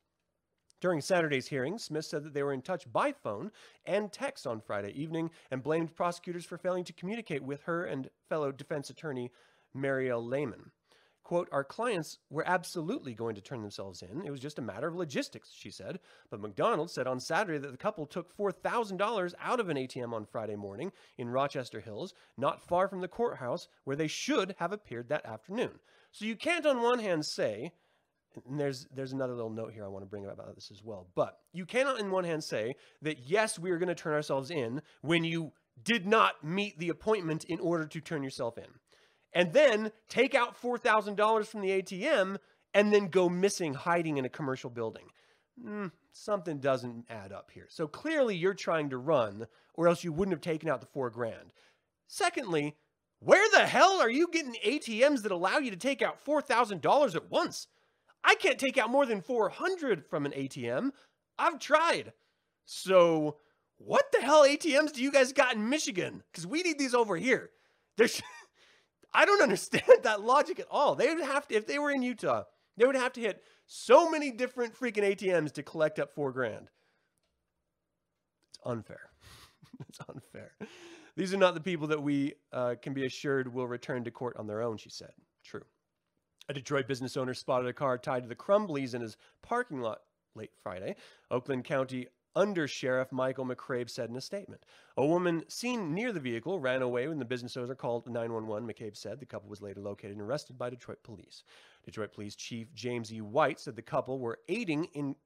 [0.81, 3.51] During Saturday's hearing, Smith said that they were in touch by phone
[3.85, 8.09] and text on Friday evening and blamed prosecutors for failing to communicate with her and
[8.29, 9.33] fellow defense attorney
[9.77, 10.71] Marielle Lehman.
[11.25, 14.25] Quote, our clients were absolutely going to turn themselves in.
[14.25, 15.99] It was just a matter of logistics, she said.
[16.31, 20.25] But McDonald said on Saturday that the couple took $4,000 out of an ATM on
[20.25, 25.11] Friday morning in Rochester Hills, not far from the courthouse where they should have appeared
[25.11, 25.81] that afternoon.
[26.13, 27.73] So you can't, on one hand, say,
[28.49, 30.83] and there's there's another little note here I want to bring up about this as
[30.83, 31.09] well.
[31.15, 34.51] But you cannot, in one hand, say that yes, we are going to turn ourselves
[34.51, 38.67] in when you did not meet the appointment in order to turn yourself in,
[39.33, 42.39] and then take out four thousand dollars from the ATM
[42.75, 45.05] and then go missing, hiding in a commercial building.
[45.65, 47.67] Mm, something doesn't add up here.
[47.69, 51.11] So clearly, you're trying to run, or else you wouldn't have taken out the four
[51.11, 51.53] grand.
[52.07, 52.77] Secondly,
[53.21, 56.81] where the hell are you getting ATMs that allow you to take out four thousand
[56.81, 57.67] dollars at once?
[58.25, 60.91] I can't take out more than 400 from an ATM.
[61.39, 62.13] I've tried.
[62.65, 63.39] So,
[63.79, 66.23] what the hell ATMs do you guys got in Michigan?
[66.31, 67.51] Because we need these over here.
[67.97, 68.21] There's,
[69.15, 70.95] I don't understand that logic at all.
[70.95, 72.45] They would have to, if they were in Utah,
[72.77, 76.69] they would have to hit so many different freaking ATMs to collect up four grand.
[78.51, 79.11] It's unfair.
[79.89, 80.53] it's unfair.
[81.17, 84.37] These are not the people that we uh, can be assured will return to court
[84.39, 85.11] on their own, she said.
[85.45, 85.65] True.
[86.51, 90.01] A Detroit business owner spotted a car tied to the Crumbleys in his parking lot
[90.35, 90.97] late Friday.
[91.31, 94.65] Oakland County Under Sheriff Michael McCabe said in a statement.
[94.97, 98.67] A woman seen near the vehicle ran away when the business owner called 911.
[98.67, 101.43] McCabe said the couple was later located and arrested by Detroit police.
[101.85, 103.21] Detroit Police Chief James E.
[103.21, 105.17] White said the couple were aiding in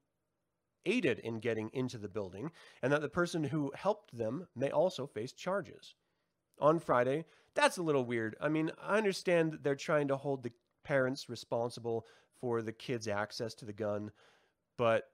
[0.85, 5.07] aided in getting into the building and that the person who helped them may also
[5.07, 5.95] face charges.
[6.59, 7.23] On Friday,
[7.55, 8.35] that's a little weird.
[8.41, 10.51] I mean, I understand that they're trying to hold the
[10.83, 12.05] parents responsible
[12.39, 14.11] for the kids' access to the gun,
[14.77, 15.05] but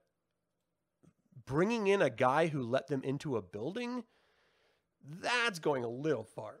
[1.46, 4.04] bringing in a guy who let them into a building,
[5.20, 6.60] that's going a little far,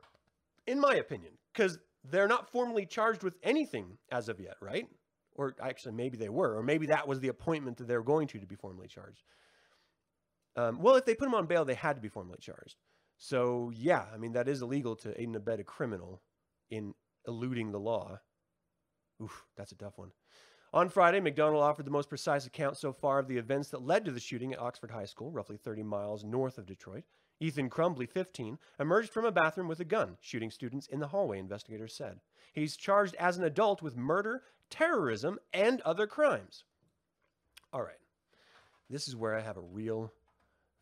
[0.66, 4.88] in my opinion, because they're not formally charged with anything as of yet, right?
[5.34, 8.26] Or actually, maybe they were, or maybe that was the appointment that they were going
[8.28, 9.22] to to be formally charged.
[10.56, 12.76] Um, well, if they put them on bail, they had to be formally charged.
[13.16, 16.22] So yeah, I mean that is illegal to aid and abet a criminal
[16.70, 16.94] in
[17.26, 18.18] eluding the law.
[19.22, 20.12] Oof, that's a tough one.
[20.72, 24.04] On Friday, McDonald offered the most precise account so far of the events that led
[24.04, 27.04] to the shooting at Oxford High School, roughly 30 miles north of Detroit.
[27.40, 31.38] Ethan Crumbley, 15, emerged from a bathroom with a gun, shooting students in the hallway,
[31.38, 32.20] investigators said.
[32.52, 36.64] He's charged as an adult with murder, terrorism, and other crimes.
[37.72, 37.94] All right.
[38.88, 40.12] This is where I have a real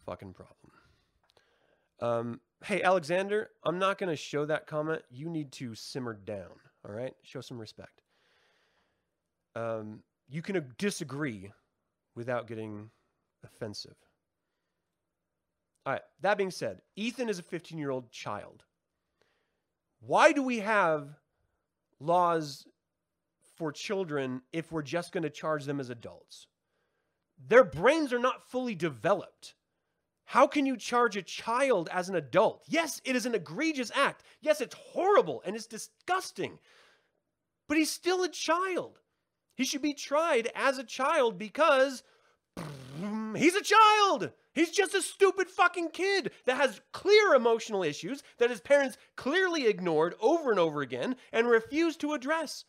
[0.05, 0.73] fucking problem.
[2.01, 5.03] Um, hey, Alexander, I'm not going to show that comment.
[5.11, 6.61] You need to simmer down.
[6.85, 7.15] All right?
[7.23, 8.03] Show some respect
[9.55, 11.51] um, you can disagree
[12.15, 12.91] without getting
[13.45, 13.97] offensive.
[15.87, 18.65] All right, that being said, Ethan is a 15 year old child.
[20.01, 21.09] Why do we have
[21.99, 22.67] laws
[23.57, 26.47] for children if we're just going to charge them as adults?
[27.47, 29.55] Their brains are not fully developed.
[30.25, 32.63] How can you charge a child as an adult?
[32.69, 34.25] Yes, it is an egregious act.
[34.43, 36.59] Yes, it's horrible and it's disgusting.
[37.67, 38.99] But he's still a child.
[39.59, 42.05] He should be tried as a child because
[43.37, 44.31] he's a child.
[44.55, 49.67] He's just a stupid fucking kid that has clear emotional issues that his parents clearly
[49.67, 52.67] ignored over and over again and refused to address.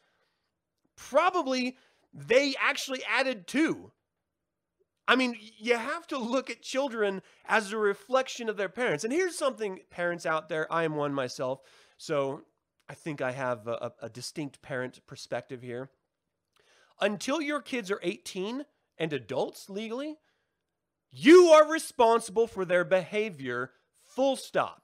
[0.96, 1.78] Probably
[2.12, 3.92] they actually added to.
[5.08, 9.04] I mean, you have to look at children as a reflection of their parents.
[9.04, 11.62] And here's something, parents out there, I am one myself,
[11.98, 12.42] so
[12.88, 15.92] I think I have a, a distinct parent perspective here
[17.02, 18.66] until your kids are 18
[18.98, 20.18] and adults legally,
[21.12, 23.72] you are responsible for their behavior,
[24.04, 24.84] full stop.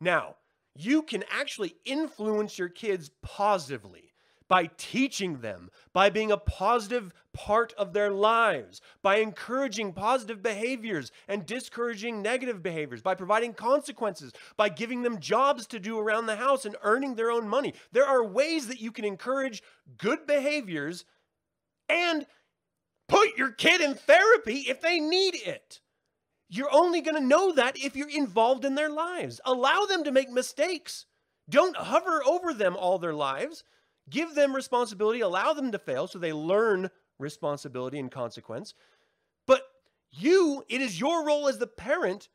[0.00, 0.36] Now,
[0.74, 4.12] you can actually influence your kids positively
[4.48, 11.10] by teaching them, by being a positive part of their lives, by encouraging positive behaviors
[11.26, 16.36] and discouraging negative behaviors, by providing consequences, by giving them jobs to do around the
[16.36, 17.72] house and earning their own money.
[17.92, 19.62] There are ways that you can encourage
[19.96, 21.06] good behaviors
[21.88, 22.26] and
[23.08, 25.80] put your kid in therapy if they need it.
[26.48, 29.40] You're only going to know that if you're involved in their lives.
[29.44, 31.06] Allow them to make mistakes.
[31.48, 33.64] Don't hover over them all their lives.
[34.10, 38.74] Give them responsibility, allow them to fail so they learn responsibility and consequence.
[39.46, 39.62] But
[40.10, 42.28] you, it is your role as the parent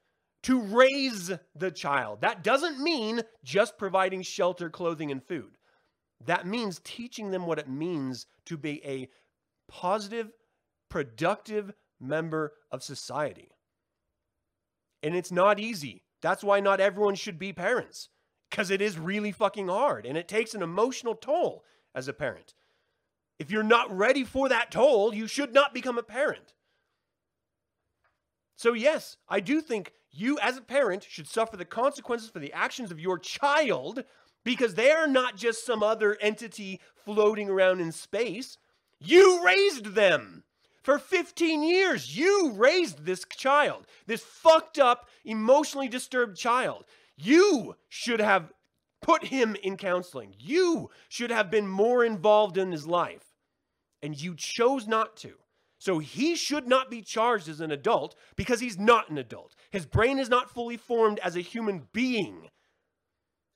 [0.43, 2.21] to raise the child.
[2.21, 5.57] That doesn't mean just providing shelter, clothing, and food.
[6.25, 9.09] That means teaching them what it means to be a
[9.67, 10.31] positive,
[10.89, 13.51] productive member of society.
[15.03, 16.03] And it's not easy.
[16.21, 18.09] That's why not everyone should be parents,
[18.49, 21.63] because it is really fucking hard and it takes an emotional toll
[21.93, 22.53] as a parent.
[23.39, 26.53] If you're not ready for that toll, you should not become a parent.
[28.55, 32.53] So, yes, I do think you as a parent should suffer the consequences for the
[32.53, 34.03] actions of your child
[34.43, 38.57] because they are not just some other entity floating around in space.
[38.99, 40.43] You raised them.
[40.83, 46.85] For 15 years, you raised this child, this fucked up, emotionally disturbed child.
[47.17, 48.53] You should have
[49.01, 50.33] put him in counseling.
[50.39, 53.25] You should have been more involved in his life.
[54.01, 55.33] And you chose not to.
[55.79, 59.55] So he should not be charged as an adult because he's not an adult.
[59.71, 62.49] His brain is not fully formed as a human being.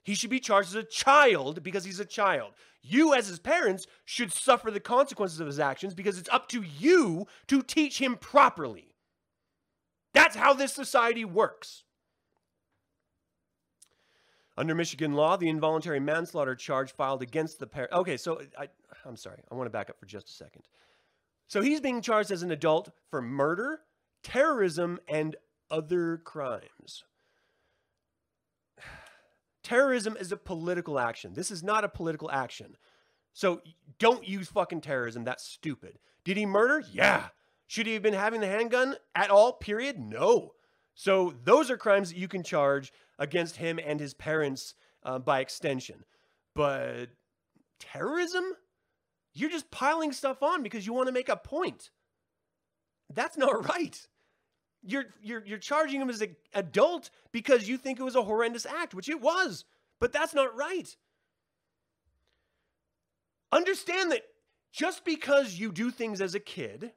[0.04, 2.54] He should be charged as a child because he's a child.
[2.82, 6.64] You, as his parents, should suffer the consequences of his actions because it's up to
[6.64, 8.96] you to teach him properly.
[10.14, 11.84] That's how this society works.
[14.58, 17.94] Under Michigan law, the involuntary manslaughter charge filed against the parent.
[17.94, 18.68] Okay, so I,
[19.06, 19.42] I'm sorry.
[19.50, 20.64] I want to back up for just a second.
[21.48, 23.82] So he's being charged as an adult for murder,
[24.24, 25.36] terrorism, and
[25.70, 27.04] other crimes.
[29.64, 31.34] Terrorism is a political action.
[31.34, 32.78] This is not a political action.
[33.34, 33.62] So
[34.00, 35.24] don't use fucking terrorism.
[35.24, 36.00] That's stupid.
[36.24, 36.84] Did he murder?
[36.92, 37.28] Yeah.
[37.68, 39.54] Should he have been having the handgun at all?
[39.54, 39.98] Period?
[39.98, 40.52] No.
[40.94, 45.40] So those are crimes that you can charge against him and his parents uh, by
[45.40, 46.04] extension.
[46.54, 47.08] But
[47.80, 48.44] terrorism?
[49.34, 51.92] You're just piling stuff on because you want to make a point.
[53.14, 54.08] That's not right.
[54.84, 58.66] You're you're you're charging him as an adult because you think it was a horrendous
[58.66, 59.66] act, which it was.
[60.00, 60.96] But that's not right.
[63.52, 64.24] Understand that
[64.72, 66.92] just because you do things as a kid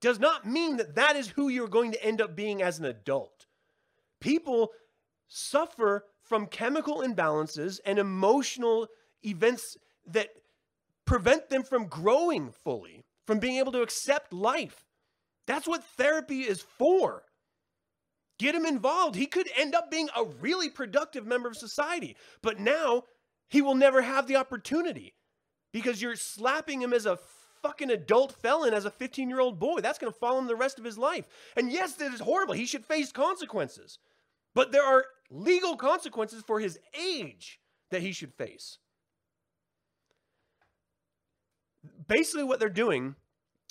[0.00, 2.84] does not mean that that is who you're going to end up being as an
[2.84, 3.46] adult.
[4.20, 4.70] People
[5.26, 8.86] suffer from chemical imbalances and emotional
[9.24, 9.76] events
[10.06, 10.28] that
[11.04, 14.84] prevent them from growing fully, from being able to accept life.
[15.48, 17.24] That's what therapy is for.
[18.38, 19.16] Get him involved.
[19.16, 23.04] He could end up being a really productive member of society, but now
[23.48, 25.14] he will never have the opportunity
[25.72, 27.18] because you're slapping him as a
[27.62, 29.80] fucking adult felon as a 15 year old boy.
[29.80, 31.26] That's going to follow him the rest of his life.
[31.56, 32.52] And yes, that is horrible.
[32.52, 33.98] He should face consequences,
[34.54, 37.58] but there are legal consequences for his age
[37.90, 38.76] that he should face.
[42.06, 43.16] Basically, what they're doing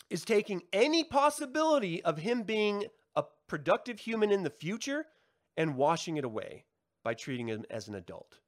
[0.09, 2.85] is taking any possibility of him being
[3.15, 5.05] a productive human in the future
[5.55, 6.65] and washing it away
[7.03, 8.39] by treating him as an adult.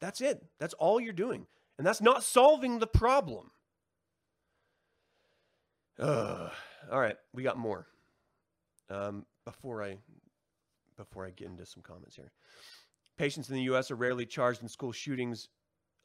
[0.00, 0.44] That's it.
[0.58, 1.46] That's all you're doing.
[1.78, 3.50] And that's not solving the problem.
[5.98, 6.50] Uh,
[6.90, 7.86] all right, we got more.
[8.88, 9.96] Um, before I
[10.96, 12.32] before I get into some comments here.
[13.18, 15.48] Patients in the US are rarely charged in school shootings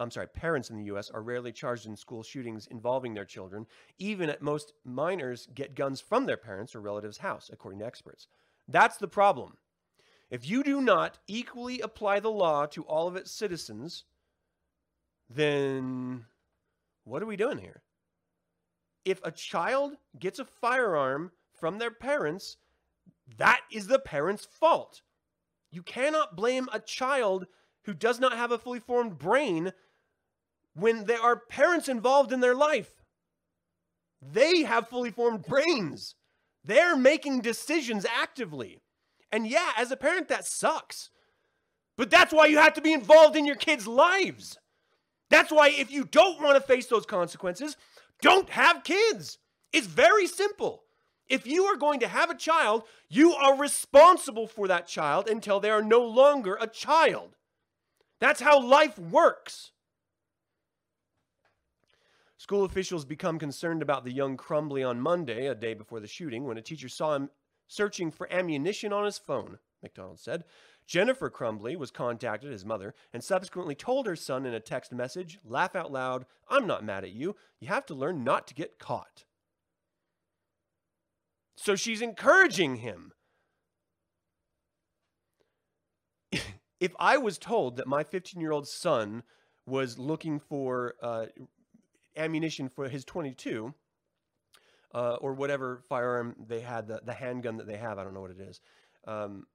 [0.02, 3.68] I'm sorry, parents in the US are rarely charged in school shootings involving their children.
[4.00, 8.28] Even at most minors get guns from their parents or relatives' house, according to experts.
[8.68, 9.58] That's the problem.
[10.30, 14.06] If you do not equally apply the law to all of its citizens,
[15.30, 16.26] then
[17.04, 17.82] what are we doing here?
[19.04, 22.58] If a child gets a firearm from their parents,
[23.38, 25.02] that is the parent's fault.
[25.70, 27.48] You cannot blame a child
[27.84, 29.74] who does not have a fully formed brain
[30.74, 32.92] when there are parents involved in their life.
[34.22, 36.16] They have fully formed brains.
[36.64, 38.82] They're making decisions actively.
[39.32, 41.10] And yeah, as a parent, that sucks.
[41.98, 44.58] But that's why you have to be involved in your kids' lives.
[45.30, 47.78] That's why if you don't want to face those consequences,
[48.22, 49.38] don't have kids.
[49.74, 50.84] It's very simple.
[51.30, 55.60] If you are going to have a child, you are responsible for that child until
[55.60, 57.38] they are no longer a child.
[58.20, 59.72] That's how life works.
[62.42, 66.44] School officials become concerned about the young Crumbley on Monday, a day before the shooting,
[66.44, 67.30] when a teacher saw him
[67.68, 70.44] searching for ammunition on his phone, McDonald said.
[70.88, 75.38] Jennifer Crumbley was contacted, his mother, and subsequently told her son in a text message,
[75.46, 77.36] laugh out loud, I'm not mad at you.
[77.60, 79.26] You have to learn not to get caught.
[81.56, 83.12] So she's encouraging him.
[86.80, 89.22] if I was told that my 15 year old son
[89.68, 91.28] was looking for uh,
[92.16, 93.74] ammunition for his 22
[94.94, 97.98] uh, or whatever firearm they had, the, the handgun that they have.
[97.98, 98.62] I don't know what it is.
[99.08, 99.46] Um,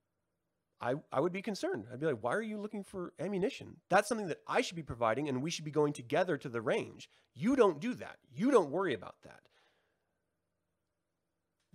[0.80, 1.86] I, I would be concerned.
[1.90, 3.76] I'd be like, why are you looking for ammunition?
[3.88, 6.60] That's something that I should be providing, and we should be going together to the
[6.60, 7.08] range.
[7.34, 8.18] You don't do that.
[8.34, 9.40] You don't worry about that.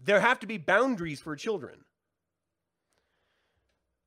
[0.03, 1.79] There have to be boundaries for children.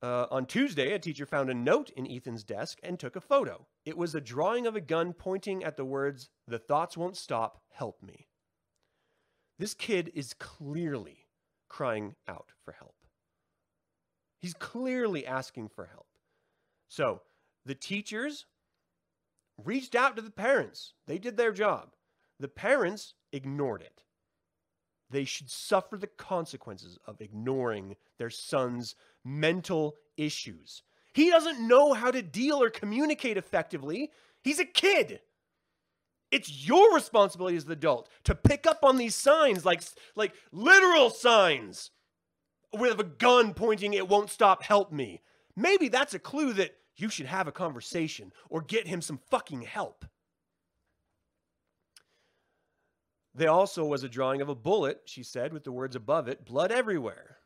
[0.01, 3.65] Uh, on Tuesday, a teacher found a note in Ethan's desk and took a photo.
[3.85, 7.61] It was a drawing of a gun pointing at the words, The thoughts won't stop,
[7.71, 8.27] help me.
[9.57, 11.27] This kid is clearly
[11.69, 12.95] crying out for help.
[14.41, 16.07] He's clearly asking for help.
[16.87, 17.21] So
[17.65, 18.45] the teachers
[19.63, 20.93] reached out to the parents.
[21.07, 21.93] They did their job.
[22.39, 24.03] The parents ignored it.
[25.09, 28.95] They should suffer the consequences of ignoring their son's
[29.25, 30.83] mental issues.
[31.13, 34.11] He doesn't know how to deal or communicate effectively.
[34.43, 35.21] He's a kid.
[36.31, 39.81] It's your responsibility as the adult to pick up on these signs like
[40.15, 41.91] like literal signs
[42.73, 45.21] with a gun pointing it won't stop help me.
[45.55, 49.61] Maybe that's a clue that you should have a conversation or get him some fucking
[49.61, 50.05] help.
[53.33, 56.45] There also was a drawing of a bullet, she said, with the words above it,
[56.45, 57.37] blood everywhere.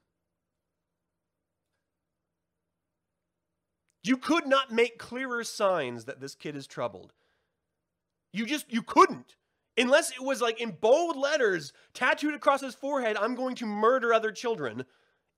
[4.04, 7.14] You could not make clearer signs that this kid is troubled.
[8.32, 9.36] You just, you couldn't.
[9.78, 14.14] Unless it was like in bold letters tattooed across his forehead, I'm going to murder
[14.14, 14.86] other children.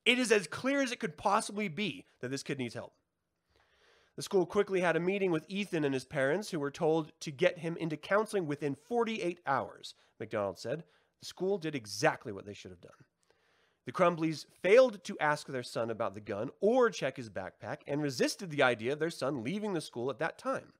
[0.04, 2.92] It is as clear as it could possibly be that this kid needs help.
[4.16, 7.30] The school quickly had a meeting with Ethan and his parents, who were told to
[7.30, 9.94] get him into counseling within 48 hours.
[10.20, 10.84] McDonald said
[11.20, 12.92] the school did exactly what they should have done.
[13.84, 18.00] The Crumbleys failed to ask their son about the gun or check his backpack and
[18.00, 20.72] resisted the idea of their son leaving the school at that time.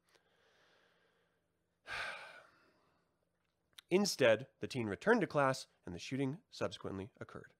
[3.90, 7.52] Instead, the teen returned to class and the shooting subsequently occurred.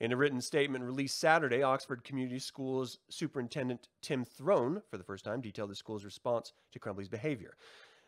[0.00, 5.24] In a written statement released Saturday, Oxford Community Schools Superintendent Tim Throne, for the first
[5.24, 7.56] time, detailed the school's response to Crumbley's behavior.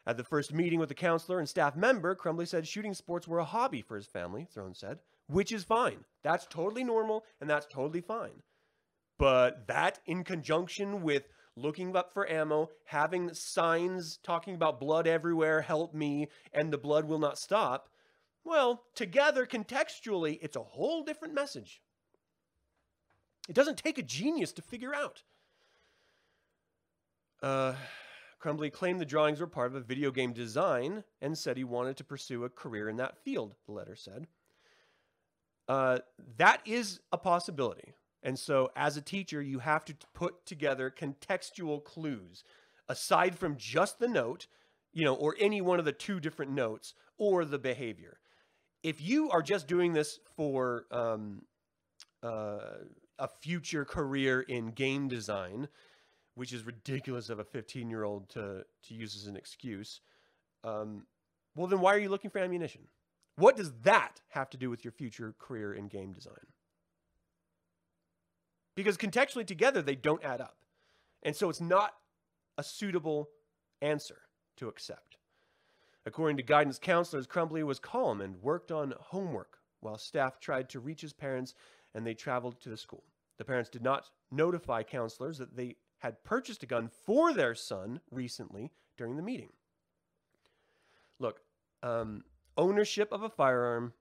[0.07, 3.41] At the first meeting with the counselor and staff member, Crumbley said shooting sports were
[3.41, 6.05] a hobby for his family, Throne said, which is fine.
[6.25, 8.43] That's totally normal and that's totally fine.
[9.19, 11.25] But that, in conjunction with
[11.57, 17.05] looking up for ammo, having signs talking about blood everywhere, help me, and the blood
[17.07, 17.89] will not stop,
[18.45, 21.83] well, together, contextually, it's a whole different message.
[23.49, 25.23] It doesn't take a genius to figure out.
[27.43, 27.75] Uh,
[28.41, 31.97] Crumbley claimed the drawings were part of a video game design and said he wanted
[31.97, 34.29] to pursue a career in that field, the letter said.
[35.69, 35.99] Uh,
[36.39, 37.93] that is a possibility.
[38.23, 42.43] And so, as a teacher, you have to put together contextual clues
[42.89, 44.47] aside from just the note,
[44.93, 48.19] you know, or any one of the two different notes or the behavior
[48.83, 51.43] if you are just doing this for um,
[52.23, 52.59] uh,
[53.19, 55.69] a future career in game design,
[56.35, 60.01] which is ridiculous of a 15 year old to, to use as an excuse,
[60.65, 61.07] um,
[61.57, 62.83] well, then why are you looking for ammunition?
[63.39, 66.35] What does that have to do with your future career in game design?
[68.75, 70.57] Because contextually together, they don't add up.
[71.23, 71.95] And so it's not
[72.57, 73.29] a suitable
[73.81, 74.23] answer
[74.57, 75.19] to accept.
[76.05, 80.81] According to guidance counselors, Crumbley was calm and worked on homework while staff tried to
[80.81, 81.55] reach his parents
[81.95, 83.05] and they traveled to the school.
[83.37, 88.01] The parents did not notify counselors that they had purchased a gun for their son
[88.11, 89.51] recently during the meeting.
[91.21, 91.41] Look,
[91.85, 92.25] um,
[92.59, 93.95] ownership of a firearm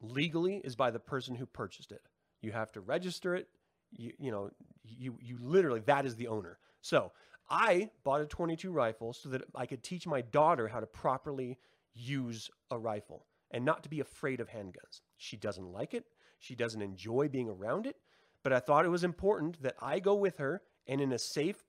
[0.00, 2.02] legally is by the person who purchased it.
[2.40, 3.48] You have to register it.
[3.92, 4.50] You, you know,
[4.82, 6.58] you, you literally, that is the owner.
[6.80, 7.12] So
[7.48, 11.58] I bought a 22 rifle so that I could teach my daughter how to properly
[11.94, 15.02] use a rifle and not to be afraid of handguns.
[15.16, 16.04] She doesn't like it.
[16.38, 17.96] She doesn't enjoy being around it.
[18.42, 21.64] But I thought it was important that I go with her and in a safe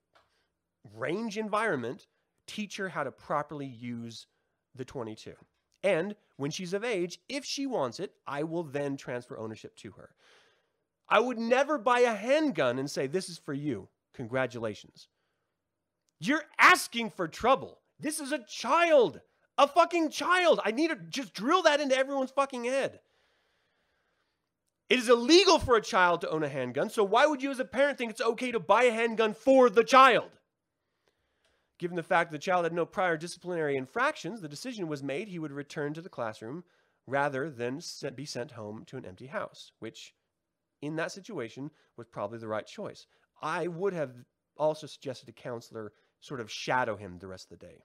[0.95, 2.07] range environment,
[2.45, 4.27] teach her how to properly use
[4.75, 5.33] the 22.
[5.83, 9.91] And when she's of age, if she wants it, I will then transfer ownership to
[9.91, 10.09] her.
[11.09, 13.87] I would never buy a handgun and say, This is for you.
[14.13, 15.07] Congratulations.
[16.19, 17.79] You're asking for trouble.
[17.99, 19.21] This is a child,
[19.57, 20.59] a fucking child.
[20.63, 22.99] I need to just drill that into everyone's fucking head.
[24.89, 27.59] It is illegal for a child to own a handgun, so why would you as
[27.59, 30.29] a parent think it's okay to buy a handgun for the child?
[31.79, 35.27] Given the fact that the child had no prior disciplinary infractions, the decision was made
[35.27, 36.63] he would return to the classroom
[37.05, 37.81] rather than
[38.15, 40.13] be sent home to an empty house, which
[40.81, 43.05] in that situation was probably the right choice.
[43.41, 44.11] I would have
[44.57, 47.83] also suggested a counselor sort of shadow him the rest of the day.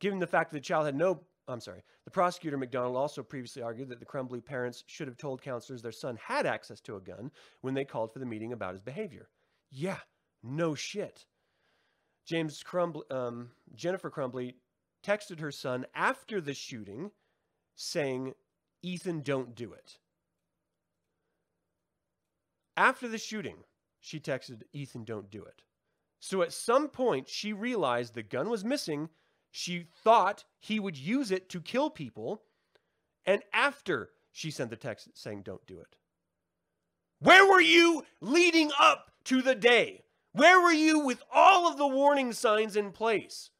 [0.00, 3.62] Given the fact that the child had no, I'm sorry, the prosecutor McDonald also previously
[3.62, 7.00] argued that the Crumbley parents should have told counselors their son had access to a
[7.00, 9.28] gun when they called for the meeting about his behavior.
[9.70, 9.98] Yeah,
[10.42, 11.26] no shit.
[12.26, 14.54] James Crumbley, um, Jennifer Crumbley
[15.04, 17.10] texted her son after the shooting
[17.74, 18.34] saying,
[18.82, 19.98] Ethan, don't do it.
[22.76, 23.58] After the shooting,
[24.00, 25.62] she texted Ethan, don't do it.
[26.20, 29.10] So at some point, she realized the gun was missing.
[29.50, 32.42] She thought he would use it to kill people.
[33.26, 35.96] And after she sent the text saying, don't do it.
[37.20, 40.04] Where were you leading up to the day?
[40.34, 43.50] Where were you with all of the warning signs in place?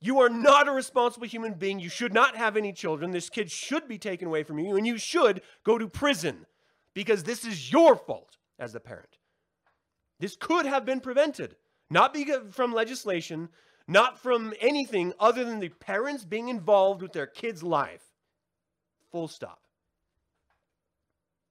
[0.00, 1.80] You are not a responsible human being.
[1.80, 3.10] You should not have any children.
[3.10, 6.46] This kid should be taken away from you, and you should go to prison
[6.94, 9.18] because this is your fault as the parent.
[10.20, 11.56] This could have been prevented,
[11.90, 12.16] not
[12.50, 13.48] from legislation,
[13.88, 18.04] not from anything other than the parents being involved with their kid's life.
[19.10, 19.62] Full stop.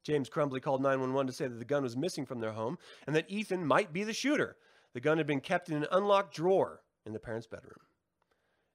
[0.07, 3.13] James Crumbley called 911 to say that the gun was missing from their home and
[3.13, 4.55] that Ethan might be the shooter.
[4.93, 7.81] The gun had been kept in an unlocked drawer in the parents' bedroom.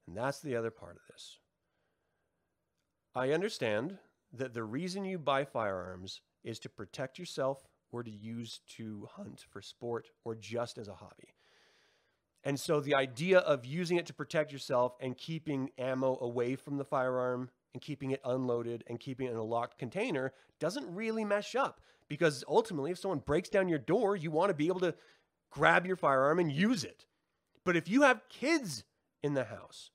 [0.06, 1.38] And that's the other part of this.
[3.14, 3.96] I understand
[4.34, 9.42] that the reason you buy firearms is to protect yourself or to use to hunt
[9.48, 11.34] for sport or just as a hobby.
[12.44, 16.76] And so the idea of using it to protect yourself and keeping ammo away from
[16.76, 21.24] the firearm and keeping it unloaded and keeping it in a locked container doesn't really
[21.24, 24.80] mesh up because ultimately, if someone breaks down your door, you want to be able
[24.80, 24.94] to
[25.50, 27.06] grab your firearm and use it.
[27.64, 28.84] But if you have kids
[29.22, 29.90] in the house,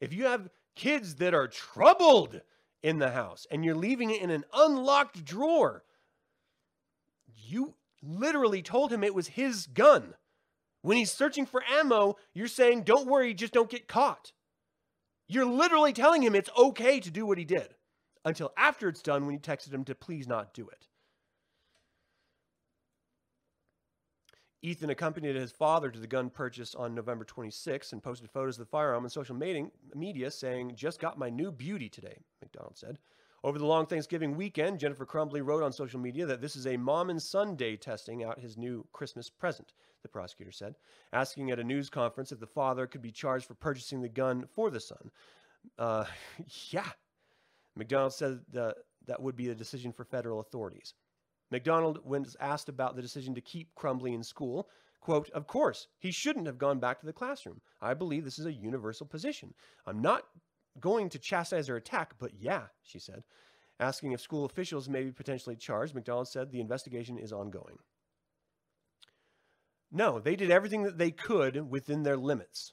[0.00, 2.40] if you have kids that are troubled
[2.82, 5.84] in the house and you're leaving it in an unlocked drawer,
[7.34, 10.14] you literally told him it was his gun.
[10.82, 14.32] When he's searching for ammo, you're saying, don't worry, just don't get caught.
[15.26, 17.74] You're literally telling him it's okay to do what he did
[18.24, 20.86] until after it's done when you texted him to please not do it.
[24.62, 28.64] Ethan accompanied his father to the gun purchase on November 26 and posted photos of
[28.64, 29.36] the firearm on social
[29.94, 32.98] media saying, Just got my new beauty today, McDonald said.
[33.44, 36.78] Over the long Thanksgiving weekend, Jennifer Crumbley wrote on social media that this is a
[36.78, 40.76] mom and son day testing out his new Christmas present, the prosecutor said,
[41.12, 44.46] asking at a news conference if the father could be charged for purchasing the gun
[44.54, 45.10] for the son.
[45.78, 46.06] Uh,
[46.70, 46.88] yeah.
[47.76, 48.76] McDonald said that
[49.06, 50.94] that would be a decision for federal authorities.
[51.50, 54.70] McDonald was asked about the decision to keep Crumbley in school.
[55.02, 57.60] Quote, Of course, he shouldn't have gone back to the classroom.
[57.82, 59.52] I believe this is a universal position.
[59.86, 60.22] I'm not
[60.80, 63.24] going to chastise or attack, but yeah, she said.
[63.80, 67.78] Asking if school officials may be potentially charged, McDonald said the investigation is ongoing.
[69.90, 72.72] No, they did everything that they could within their limits,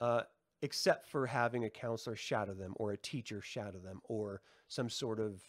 [0.00, 0.22] uh,
[0.62, 5.20] except for having a counselor shadow them or a teacher shadow them or some sort
[5.20, 5.42] of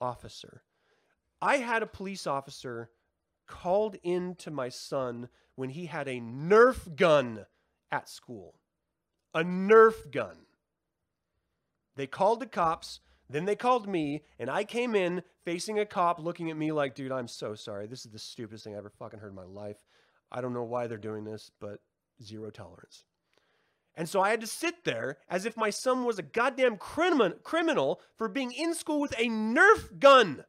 [0.00, 0.62] officer.
[1.40, 2.90] I had a police officer
[3.46, 7.46] called in to my son when he had a Nerf gun
[7.90, 8.60] at school.
[9.34, 10.36] A Nerf gun.
[11.96, 16.18] They called the cops, then they called me, and I came in facing a cop
[16.20, 17.86] looking at me like, dude, I'm so sorry.
[17.86, 19.78] This is the stupidest thing I ever fucking heard in my life.
[20.30, 21.80] I don't know why they're doing this, but
[22.22, 23.04] zero tolerance.
[23.94, 28.00] And so I had to sit there as if my son was a goddamn criminal
[28.16, 30.44] for being in school with a Nerf gun.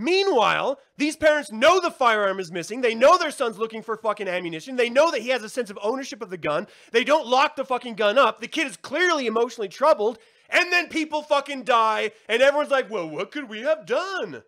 [0.00, 2.80] Meanwhile, these parents know the firearm is missing.
[2.80, 4.76] They know their son's looking for fucking ammunition.
[4.76, 6.68] They know that he has a sense of ownership of the gun.
[6.92, 8.40] They don't lock the fucking gun up.
[8.40, 10.20] The kid is clearly emotionally troubled.
[10.50, 12.12] And then people fucking die.
[12.28, 14.44] And everyone's like, well, what could we have done?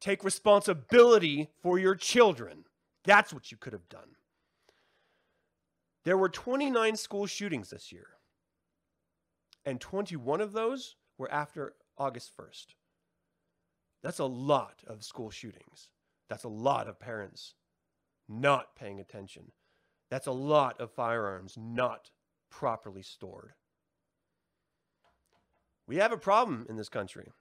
[0.00, 2.64] Take responsibility for your children.
[3.04, 4.16] That's what you could have done.
[6.04, 8.08] There were 29 school shootings this year.
[9.64, 12.74] And 21 of those were after August 1st.
[14.04, 15.88] That's a lot of school shootings.
[16.28, 17.54] That's a lot of parents
[18.28, 19.50] not paying attention.
[20.10, 22.10] That's a lot of firearms not
[22.50, 23.52] properly stored.
[25.86, 27.32] We have a problem in this country.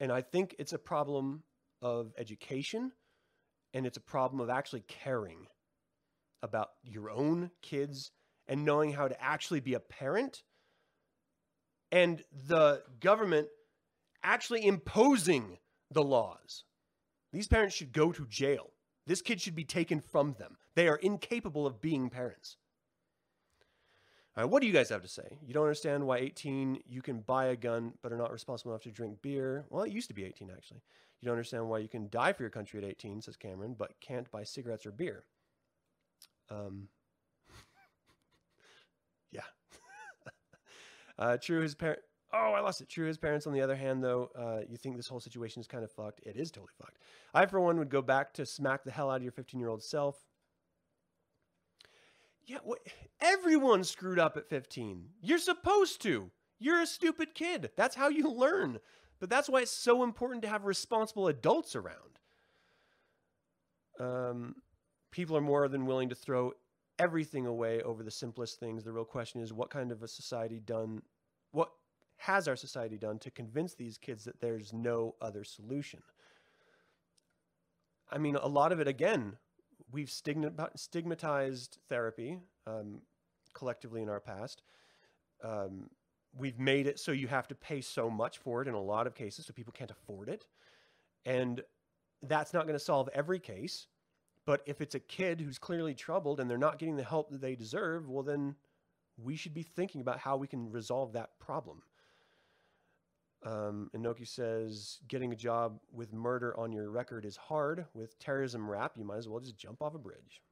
[0.00, 1.42] And I think it's a problem
[1.82, 2.92] of education
[3.74, 5.46] and it's a problem of actually caring
[6.42, 8.10] about your own kids
[8.48, 10.42] and knowing how to actually be a parent.
[11.92, 13.48] And the government
[14.24, 15.58] actually imposing
[15.90, 16.64] the laws.
[17.32, 18.70] These parents should go to jail.
[19.06, 20.56] This kid should be taken from them.
[20.74, 22.56] They are incapable of being parents.
[24.36, 25.38] All right, what do you guys have to say?
[25.46, 28.82] You don't understand why 18 you can buy a gun but are not responsible enough
[28.82, 29.64] to drink beer.
[29.70, 30.82] Well, it used to be 18 actually.
[31.20, 33.92] You don't understand why you can die for your country at 18, says Cameron, but
[34.00, 35.24] can't buy cigarettes or beer.
[36.50, 36.88] Um,
[39.30, 39.40] yeah.
[41.18, 42.00] uh, true, his parent
[42.34, 42.88] oh, I lost it.
[42.88, 43.06] True.
[43.06, 45.84] His parents, on the other hand, though, uh, you think this whole situation is kind
[45.84, 46.20] of fucked.
[46.24, 46.98] It is totally fucked.
[47.32, 49.68] I, for one, would go back to smack the hell out of your 15 year
[49.68, 50.16] old self.
[52.46, 52.80] Yeah, what,
[53.20, 55.06] everyone screwed up at 15.
[55.22, 56.30] You're supposed to.
[56.58, 57.70] You're a stupid kid.
[57.76, 58.80] That's how you learn.
[59.20, 61.96] But that's why it's so important to have responsible adults around.
[63.98, 64.56] Um,
[65.10, 66.52] people are more than willing to throw
[66.98, 68.84] everything away over the simplest things.
[68.84, 71.02] The real question is what kind of a society done,
[71.52, 71.70] what
[72.26, 76.00] has our society done to convince these kids that there's no other solution?
[78.10, 79.36] I mean, a lot of it, again,
[79.92, 83.02] we've stigmatized therapy um,
[83.52, 84.62] collectively in our past.
[85.42, 85.90] Um,
[86.38, 89.06] we've made it so you have to pay so much for it in a lot
[89.06, 90.46] of cases, so people can't afford it.
[91.26, 91.62] And
[92.22, 93.86] that's not going to solve every case.
[94.46, 97.42] But if it's a kid who's clearly troubled and they're not getting the help that
[97.42, 98.54] they deserve, well, then
[99.22, 101.82] we should be thinking about how we can resolve that problem.
[103.44, 107.84] Um, Inoki says, getting a job with murder on your record is hard.
[107.92, 110.42] With terrorism rap, you might as well just jump off a bridge.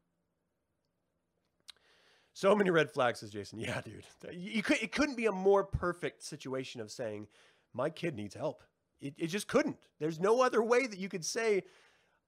[2.34, 3.59] So many red flags, says Jason.
[3.61, 4.05] Yeah, dude.
[4.32, 7.28] You could, it couldn't be a more perfect situation of saying,
[7.72, 8.62] my kid needs help.
[9.01, 9.78] It, it just couldn't.
[9.99, 11.62] There's no other way that you could say,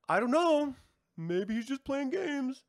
[0.08, 0.74] I don't know.
[1.16, 2.64] Maybe he's just playing games.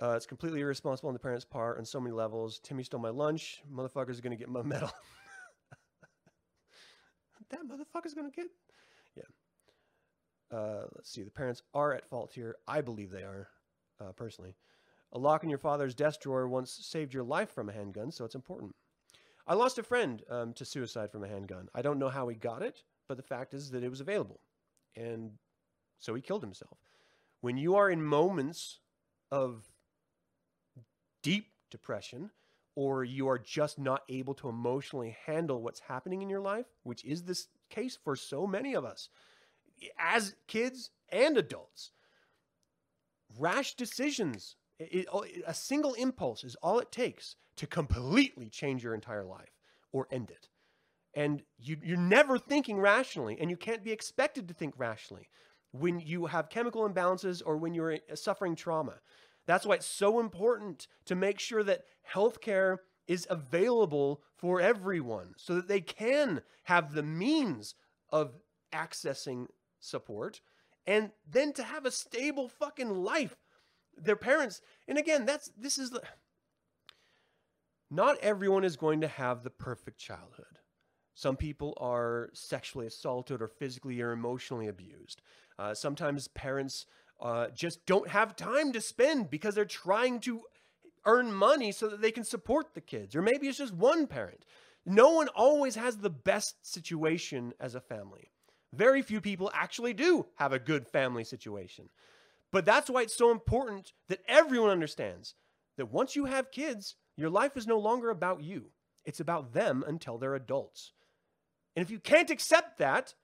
[0.00, 2.60] Uh, it's completely irresponsible on the parents' part on so many levels.
[2.60, 3.62] Timmy stole my lunch.
[3.72, 4.90] Motherfucker's going to get my medal.
[7.50, 8.46] That motherfucker's to get.
[9.16, 10.56] Yeah.
[10.56, 11.22] Uh, let's see.
[11.22, 12.56] The parents are at fault here.
[12.66, 13.48] I believe they are,
[14.00, 14.54] uh, personally.
[15.12, 18.24] A lock in your father's desk drawer once saved your life from a handgun, so
[18.24, 18.74] it's important.
[19.46, 21.68] I lost a friend um, to suicide from a handgun.
[21.74, 24.40] I don't know how he got it, but the fact is that it was available.
[24.96, 25.32] And
[25.98, 26.78] so he killed himself.
[27.40, 28.80] When you are in moments
[29.30, 29.62] of
[31.22, 32.30] deep depression,
[32.76, 37.04] or you are just not able to emotionally handle what's happening in your life, which
[37.04, 39.08] is this case for so many of us
[39.98, 41.90] as kids and adults.
[43.38, 48.94] Rash decisions, it, it, a single impulse is all it takes to completely change your
[48.94, 49.58] entire life
[49.92, 50.48] or end it.
[51.14, 55.28] And you, you're never thinking rationally, and you can't be expected to think rationally
[55.72, 58.94] when you have chemical imbalances or when you're uh, suffering trauma.
[59.46, 65.54] That's why it's so important to make sure that healthcare is available for everyone so
[65.54, 67.74] that they can have the means
[68.10, 68.36] of
[68.72, 69.46] accessing
[69.78, 70.40] support
[70.86, 73.36] and then to have a stable fucking life.
[73.96, 76.02] Their parents, and again, that's this is the
[77.90, 80.58] not everyone is going to have the perfect childhood.
[81.14, 85.22] Some people are sexually assaulted or physically or emotionally abused.
[85.58, 86.84] Uh, sometimes parents
[87.20, 90.42] uh, just don't have time to spend because they're trying to
[91.04, 93.14] earn money so that they can support the kids.
[93.16, 94.44] Or maybe it's just one parent.
[94.84, 98.30] No one always has the best situation as a family.
[98.72, 101.88] Very few people actually do have a good family situation.
[102.52, 105.34] But that's why it's so important that everyone understands
[105.76, 108.66] that once you have kids, your life is no longer about you.
[109.04, 110.92] It's about them until they're adults.
[111.74, 113.14] And if you can't accept that,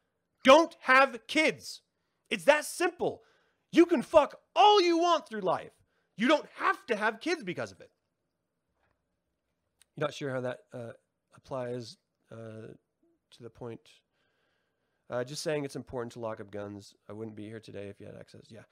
[0.44, 1.82] don't have kids.
[2.30, 3.22] It's that simple.
[3.72, 5.72] You can fuck all you want through life.
[6.16, 7.90] You don't have to have kids because of it.
[9.96, 10.92] You're not sure how that uh,
[11.34, 11.96] applies
[12.30, 12.68] uh,
[13.32, 13.80] to the point.
[15.10, 16.94] Uh, just saying it's important to lock up guns.
[17.08, 18.46] I wouldn't be here today if you had access.
[18.50, 18.62] Yeah.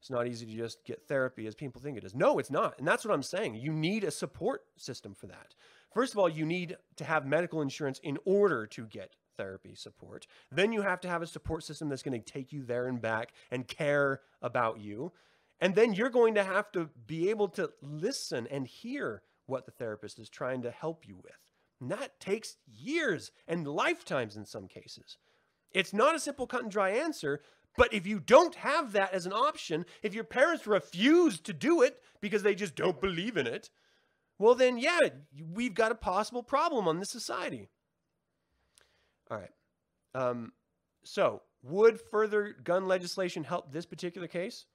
[0.00, 2.14] It's not easy to just get therapy as people think it is.
[2.14, 2.78] No, it's not.
[2.78, 3.54] And that's what I'm saying.
[3.54, 5.54] You need a support system for that.
[5.94, 10.26] First of all, you need to have medical insurance in order to get therapy support.
[10.50, 13.00] Then you have to have a support system that's going to take you there and
[13.00, 15.12] back and care about you.
[15.60, 19.72] And then you're going to have to be able to listen and hear what the
[19.72, 21.38] therapist is trying to help you with.
[21.80, 25.18] And that takes years and lifetimes in some cases.
[25.72, 27.40] It's not a simple cut and dry answer,
[27.76, 31.82] but if you don't have that as an option, if your parents refuse to do
[31.82, 33.70] it because they just don't believe in it,
[34.38, 35.00] well, then, yeah,
[35.52, 37.68] we've got a possible problem on this society.
[39.30, 39.50] All right.
[40.14, 40.52] Um,
[41.02, 44.66] so, would further gun legislation help this particular case?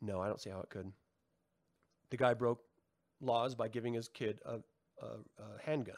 [0.00, 0.92] No, I don't see how it could.
[2.10, 2.60] The guy broke
[3.20, 4.56] laws by giving his kid a,
[5.00, 5.06] a,
[5.38, 5.96] a handgun.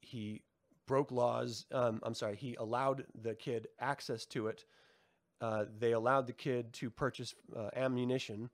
[0.00, 0.42] He
[0.86, 1.66] broke laws.
[1.72, 4.64] Um, I'm sorry, he allowed the kid access to it.
[5.40, 8.50] Uh, they allowed the kid to purchase uh, ammunition.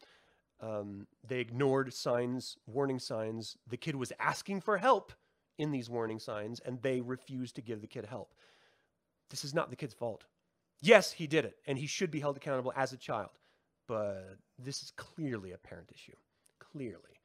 [0.61, 3.57] Um, they ignored signs, warning signs.
[3.69, 5.13] The kid was asking for help
[5.59, 8.35] in these warning signs, and they refuse to give the kid help.
[9.31, 10.25] This is not the kid's fault.
[10.81, 13.31] Yes, he did it, and he should be held accountable as a child,
[13.87, 16.17] but this is clearly a parent issue.
[16.59, 17.21] Clearly.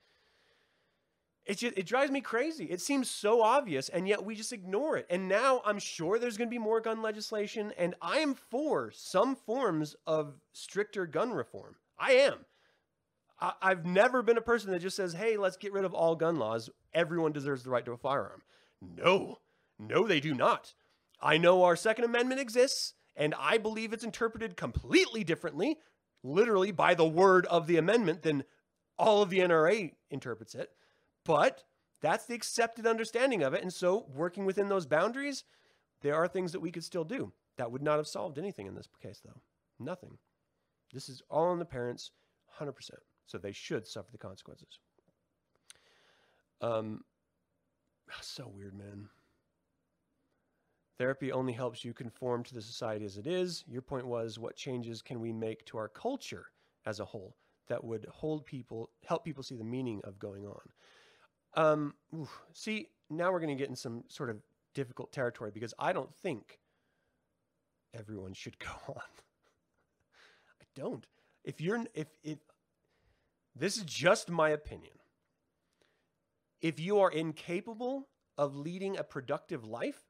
[1.48, 2.66] It, just, it drives me crazy.
[2.66, 5.08] It seems so obvious, and yet we just ignore it.
[5.10, 8.92] And now I'm sure there's going to be more gun legislation, and I am for
[8.94, 11.78] some forms of stricter gun reform.
[11.98, 12.46] I am.
[13.40, 16.16] I, I've never been a person that just says, hey, let's get rid of all
[16.16, 16.70] gun laws.
[16.98, 18.42] Everyone deserves the right to a firearm.
[18.82, 19.38] No,
[19.78, 20.74] no, they do not.
[21.22, 25.78] I know our Second Amendment exists, and I believe it's interpreted completely differently,
[26.24, 28.46] literally by the word of the amendment, than
[28.98, 30.72] all of the NRA interprets it.
[31.24, 31.66] But
[32.02, 33.62] that's the accepted understanding of it.
[33.62, 35.44] And so, working within those boundaries,
[36.02, 37.32] there are things that we could still do.
[37.58, 39.42] That would not have solved anything in this case, though.
[39.80, 40.18] Nothing.
[40.92, 42.10] This is all on the parents,
[42.60, 42.74] 100%.
[43.28, 44.80] So they should suffer the consequences.
[46.62, 47.02] Um,
[48.22, 49.10] so weird, man.
[50.98, 53.64] Therapy only helps you conform to the society as it is.
[53.68, 56.48] Your point was, what changes can we make to our culture
[56.86, 57.36] as a whole
[57.68, 60.62] that would hold people, help people see the meaning of going on?
[61.54, 64.38] Um, oof, see, now we're going to get in some sort of
[64.74, 66.60] difficult territory because I don't think
[67.94, 69.02] everyone should go on.
[70.62, 71.06] I don't.
[71.44, 72.40] If you're, if, if,
[73.56, 74.94] this is just my opinion.
[76.62, 80.06] If you are incapable of leading a productive life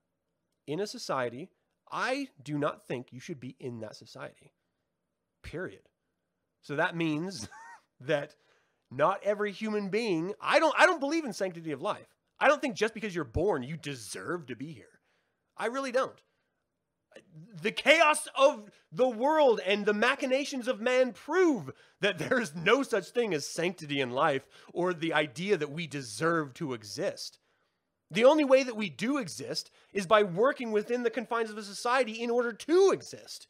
[0.65, 1.49] in a society,
[1.91, 4.53] I do not think you should be in that society.
[5.43, 5.83] Period.
[6.61, 7.47] So that means
[8.01, 8.35] that
[8.91, 12.07] not every human being, I don't I don't believe in sanctity of life.
[12.39, 14.99] I don't think just because you're born you deserve to be here.
[15.57, 16.21] I really don't
[17.61, 22.83] the chaos of the world and the machinations of man prove that there is no
[22.83, 27.39] such thing as sanctity in life or the idea that we deserve to exist.
[28.09, 31.63] The only way that we do exist is by working within the confines of a
[31.63, 33.47] society in order to exist.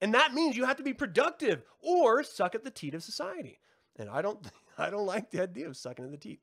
[0.00, 3.58] And that means you have to be productive or suck at the teat of society.
[3.96, 4.46] And I don't
[4.78, 6.40] I don't like the idea of sucking at the teat.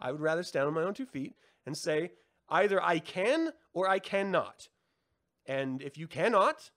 [0.00, 1.34] I would rather stand on my own two feet
[1.66, 2.12] and say
[2.48, 4.68] either I can or I cannot.
[5.46, 6.70] And if you cannot,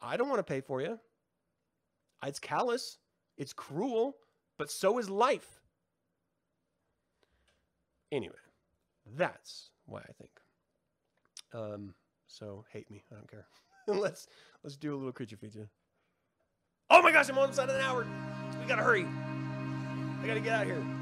[0.00, 0.98] I don't want to pay for you.
[2.24, 2.98] It's callous,
[3.36, 4.16] it's cruel,
[4.58, 5.60] but so is life.
[8.10, 8.34] Anyway,
[9.16, 10.30] that's why I think.
[11.54, 11.94] Um,
[12.26, 13.46] so hate me, I don't care.
[13.86, 14.28] let's
[14.62, 15.68] let's do a little creature feature.
[16.90, 18.06] Oh my gosh, I'm on the side of an hour.
[18.60, 19.06] We gotta hurry.
[20.22, 21.01] I gotta get out of here.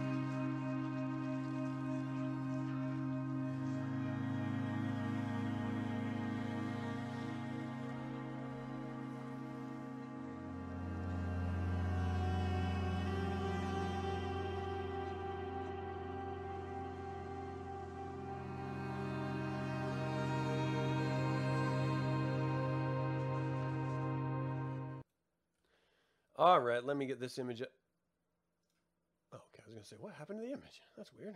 [26.41, 27.61] All right, let me get this image.
[27.61, 30.80] Oh, okay, I was going to say, what happened to the image?
[30.97, 31.34] That's weird.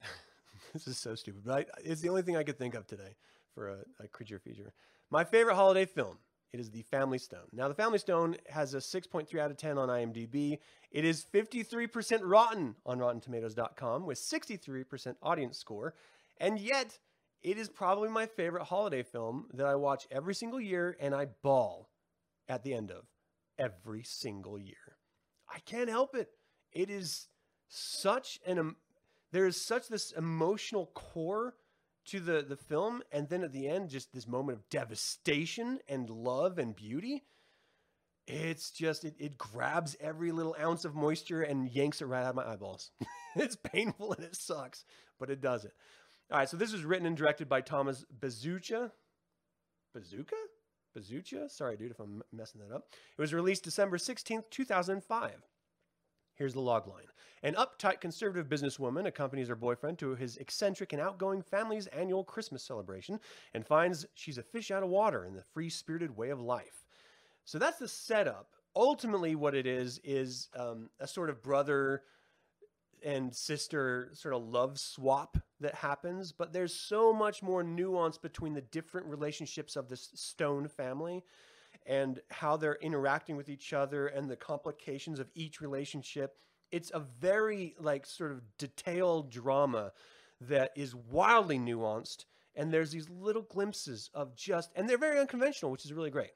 [0.72, 3.16] this is so stupid, but I, it's the only thing I could think of today
[3.56, 4.72] for a, a creature feature.
[5.10, 6.18] My favorite holiday film.
[6.52, 7.46] It is The Family Stone.
[7.52, 10.58] Now, The Family Stone has a 6.3 out of 10 on IMDb.
[10.90, 15.94] It is 53% rotten on RottenTomatoes.com with 63% audience score.
[16.38, 16.98] And yet,
[17.42, 21.28] it is probably my favorite holiday film that I watch every single year and I
[21.42, 21.88] bawl
[22.52, 23.04] at the end of
[23.58, 24.98] every single year.
[25.48, 26.28] I can't help it.
[26.70, 27.28] It is
[27.68, 28.76] such an um,
[29.32, 31.54] there is such this emotional core
[32.06, 36.10] to the the film and then at the end just this moment of devastation and
[36.10, 37.24] love and beauty.
[38.26, 42.30] It's just it, it grabs every little ounce of moisture and yanks it right out
[42.30, 42.90] of my eyeballs.
[43.36, 44.84] it's painful and it sucks,
[45.18, 45.72] but it does it.
[46.30, 48.92] All right, so this was written and directed by Thomas Bezucha.
[49.94, 50.36] Bazooka?
[50.96, 51.50] Bazucha.
[51.50, 52.88] Sorry, dude, if I'm messing that up.
[53.16, 55.32] It was released December 16th, 2005.
[56.34, 57.08] Here's the logline.
[57.42, 62.62] An uptight conservative businesswoman accompanies her boyfriend to his eccentric and outgoing family's annual Christmas
[62.62, 63.20] celebration
[63.52, 66.86] and finds she's a fish out of water in the free spirited way of life.
[67.44, 68.54] So that's the setup.
[68.74, 72.02] Ultimately, what it is, is um, a sort of brother
[73.04, 78.54] and sister sort of love swap that happens, but there's so much more nuance between
[78.54, 81.24] the different relationships of this Stone family
[81.86, 86.36] and how they're interacting with each other and the complications of each relationship.
[86.70, 89.92] It's a very like sort of detailed drama
[90.40, 95.70] that is wildly nuanced and there's these little glimpses of just and they're very unconventional,
[95.70, 96.32] which is really great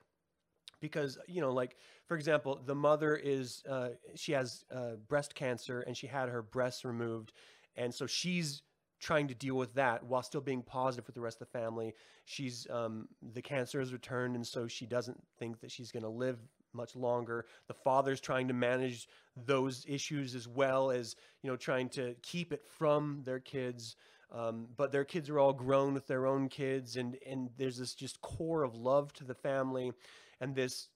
[0.80, 5.80] because you know like for example the mother is uh, she has uh, breast cancer
[5.80, 7.32] and she had her breasts removed
[7.76, 8.62] and so she's
[8.98, 11.94] trying to deal with that while still being positive with the rest of the family.
[12.24, 16.08] She's um, the cancer has returned and so she doesn't think that she's going to
[16.08, 16.38] live
[16.72, 17.46] much longer.
[17.68, 22.52] The father's trying to manage those issues as well as you know trying to keep
[22.52, 23.96] it from their kids.
[24.32, 27.94] Um, but their kids are all grown with their own kids and and there's this
[27.94, 29.92] just core of love to the family
[30.40, 30.88] and this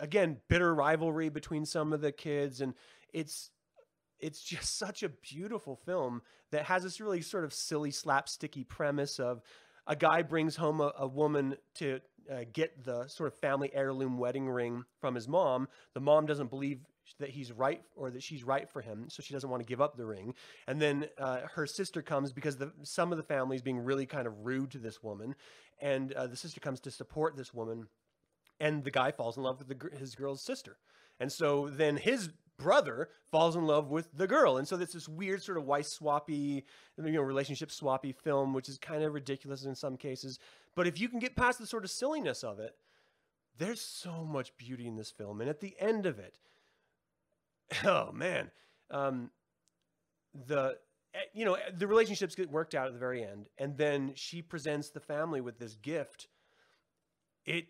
[0.00, 2.60] again bitter rivalry between some of the kids.
[2.60, 2.74] And
[3.12, 3.50] it's
[4.20, 9.18] it's just such a beautiful film that has this really sort of silly slapsticky premise
[9.18, 9.42] of
[9.86, 12.00] a guy brings home a, a woman to
[12.30, 15.68] uh, get the sort of family heirloom wedding ring from his mom.
[15.94, 16.80] The mom doesn't believe
[17.20, 19.80] that he's right or that she's right for him, so she doesn't want to give
[19.80, 20.34] up the ring.
[20.66, 24.06] And then uh, her sister comes because the, some of the family is being really
[24.06, 25.34] kind of rude to this woman,
[25.80, 27.86] and uh, the sister comes to support this woman,
[28.58, 30.78] and the guy falls in love with the, his girl's sister.
[31.20, 34.56] And so then his brother falls in love with the girl.
[34.56, 36.64] And so it's this weird sort of wife swappy,
[36.96, 40.38] you know, relationship swappy film, which is kind of ridiculous in some cases.
[40.74, 42.76] But if you can get past the sort of silliness of it,
[43.58, 45.40] there's so much beauty in this film.
[45.40, 46.38] And at the end of it,
[47.84, 48.50] oh man,
[48.90, 49.30] um,
[50.46, 50.76] the
[51.14, 54.42] eh, you know the relationships get worked out at the very end, and then she
[54.42, 56.28] presents the family with this gift.
[57.44, 57.66] It,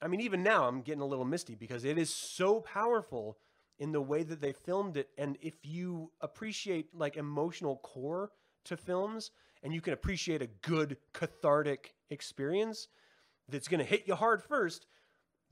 [0.00, 3.38] I mean, even now I'm getting a little misty because it is so powerful
[3.78, 5.08] in the way that they filmed it.
[5.18, 8.30] And if you appreciate like emotional core
[8.64, 9.30] to films,
[9.62, 12.88] and you can appreciate a good cathartic experience
[13.48, 14.86] that's going to hit you hard first,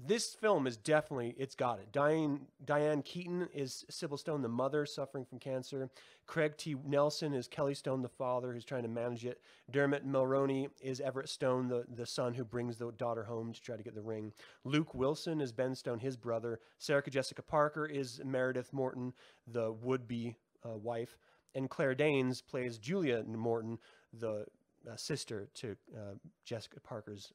[0.07, 1.93] this film is definitely it's got it.
[1.93, 5.91] Diane Diane Keaton is Sybil Stone, the mother suffering from cancer.
[6.27, 6.77] Craig T.
[6.87, 9.41] Nelson is Kelly Stone, the father who's trying to manage it.
[9.71, 13.77] Dermot Mulroney is Everett Stone, the, the son who brings the daughter home to try
[13.77, 14.33] to get the ring.
[14.65, 16.61] Luke Wilson is Ben Stone, his brother.
[16.79, 19.13] Sarah Jessica Parker is Meredith Morton,
[19.47, 21.19] the would-be uh, wife,
[21.55, 23.79] and Claire Danes plays Julia Morton,
[24.13, 24.47] the
[24.89, 27.33] uh, sister to uh, Jessica Parker's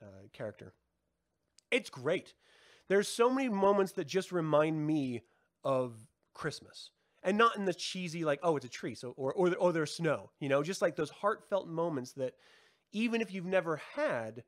[0.00, 0.72] uh, character.
[1.76, 2.32] It's great.
[2.88, 5.22] There's so many moments that just remind me
[5.62, 5.94] of
[6.34, 6.90] Christmas.
[7.22, 9.94] And not in the cheesy, like, oh, it's a tree, so or or, or there's
[9.94, 12.34] snow, you know, just like those heartfelt moments that
[12.92, 14.44] even if you've never had,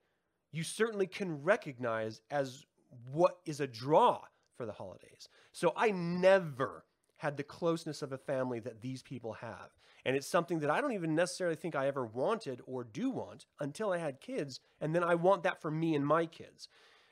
[0.53, 2.64] you certainly can recognize as
[3.12, 4.20] what is a draw
[4.57, 5.29] for the holidays.
[5.53, 6.85] So I never
[7.16, 9.70] had the closeness of a family that these people have.
[10.05, 13.47] And it's something that I don't even necessarily think I ever wanted or do want
[13.61, 14.61] until I had kids.
[14.81, 16.68] And then I want that for me and my kids.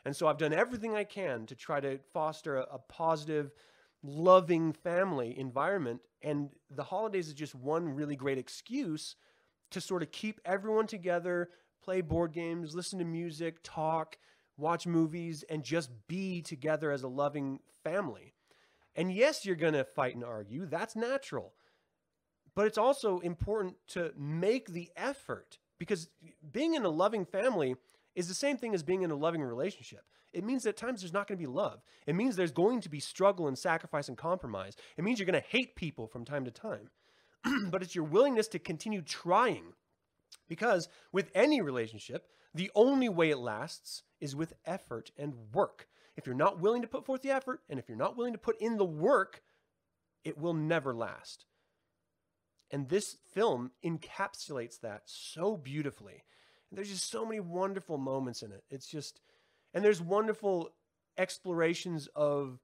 [0.06, 3.50] And so I've done everything I can to try to foster a, a positive,
[4.04, 6.00] loving family environment.
[6.22, 9.16] And the holidays is just one really great excuse
[9.72, 11.50] to sort of keep everyone together,
[11.82, 14.16] play board games, listen to music, talk,
[14.56, 18.32] watch movies, and just be together as a loving family.
[18.94, 20.66] And yes, you're going to fight and argue.
[20.66, 21.52] That's natural.
[22.54, 26.08] But it's also important to make the effort because
[26.52, 27.74] being in a loving family
[28.16, 30.04] is the same thing as being in a loving relationship.
[30.32, 31.82] It means that at times there's not going to be love.
[32.06, 34.74] It means there's going to be struggle and sacrifice and compromise.
[34.96, 36.90] It means you're going to hate people from time to time.
[37.70, 39.74] but it's your willingness to continue trying.
[40.48, 45.86] Because with any relationship, the only way it lasts is with effort and work.
[46.16, 48.38] If you're not willing to put forth the effort and if you're not willing to
[48.38, 49.42] put in the work,
[50.24, 51.44] it will never last.
[52.70, 56.24] And this film encapsulates that so beautifully.
[56.72, 58.64] There's just so many wonderful moments in it.
[58.70, 59.20] It's just,
[59.74, 60.70] and there's wonderful
[61.18, 62.58] explorations of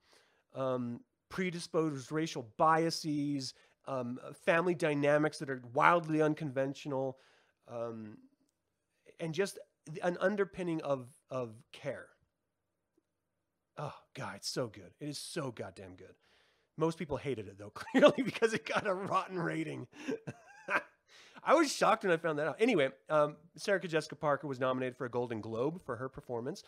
[0.54, 3.54] um, predisposed racial biases,
[3.86, 7.18] um, family dynamics that are wildly unconventional,
[7.68, 8.18] um,
[9.20, 9.58] and just
[10.02, 12.06] an underpinning of of care.
[13.78, 14.92] Oh God, it's so good.
[15.00, 16.14] It is so goddamn good.
[16.76, 19.86] Most people hated it though, clearly because it got a rotten rating.
[21.44, 22.56] I was shocked when I found that out.
[22.60, 26.62] Anyway, um, Sarah Jessica Parker was nominated for a Golden Globe for her performance.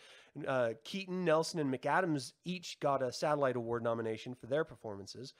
[0.45, 5.33] Uh, Keaton, Nelson, and McAdams each got a Satellite Award nomination for their performances.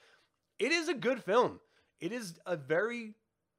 [0.58, 1.60] It is a good film.
[2.00, 3.14] It is a very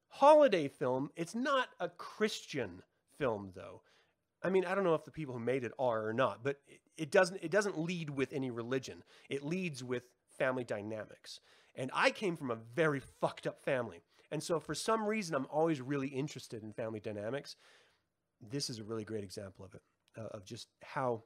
[0.09, 1.11] holiday film.
[1.15, 2.81] It's not a Christian
[3.17, 3.81] film, though.
[4.43, 6.57] I mean, I don't know if the people who made it are or not, but
[6.67, 7.39] it, it doesn't.
[7.43, 9.03] It doesn't lead with any religion.
[9.29, 10.03] It leads with
[10.37, 11.39] family dynamics.
[11.75, 14.01] And I came from a very fucked up family.
[14.31, 17.55] And so for some reason, I'm always really interested in family dynamics.
[18.41, 19.81] This is a really great example of it,
[20.17, 21.23] uh, of just how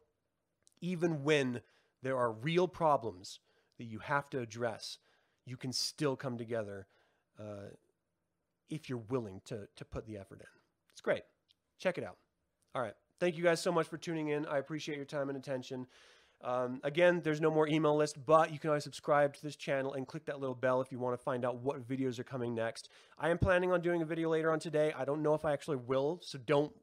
[0.81, 1.61] even when
[2.01, 3.39] there are real problems
[3.77, 4.97] that you have to address,
[5.45, 6.87] you can still come together
[7.39, 7.69] uh,
[8.69, 10.47] if you're willing to, to put the effort in.
[10.91, 11.23] It's great.
[11.79, 12.17] Check it out.
[12.75, 12.95] All right.
[13.19, 14.45] Thank you guys so much for tuning in.
[14.45, 15.87] I appreciate your time and attention.
[16.43, 19.93] Um, again, there's no more email list, but you can always subscribe to this channel
[19.93, 22.55] and click that little bell if you want to find out what videos are coming
[22.55, 22.89] next.
[23.19, 24.93] I am planning on doing a video later on today.
[24.97, 26.73] I don't know if I actually will, so don't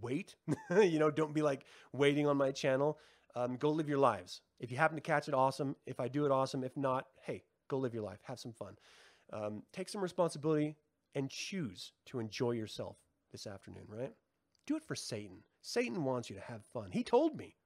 [0.00, 0.36] wait.
[0.70, 2.98] you know, don't be like waiting on my channel.
[3.34, 4.40] Um, go live your lives.
[4.60, 5.76] If you happen to catch it, awesome.
[5.86, 6.64] If I do it, awesome.
[6.64, 8.20] If not, hey, go live your life.
[8.24, 8.76] Have some fun.
[9.32, 10.76] Um, take some responsibility
[11.14, 12.96] and choose to enjoy yourself
[13.32, 14.12] this afternoon, right?
[14.66, 15.38] Do it for Satan.
[15.62, 16.90] Satan wants you to have fun.
[16.92, 17.56] He told me.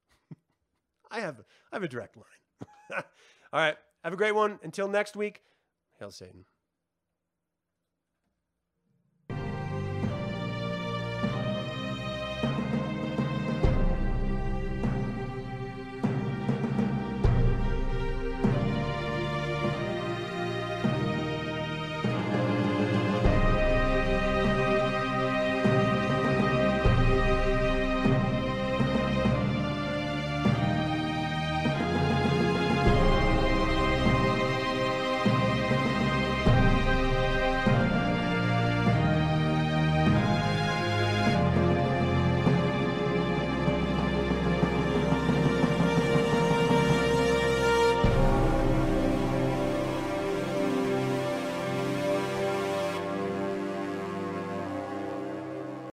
[1.10, 1.40] I have
[1.72, 2.24] I have a direct line.
[3.52, 3.76] All right.
[4.04, 4.58] Have a great one.
[4.62, 5.42] Until next week,
[5.98, 6.44] hail Satan.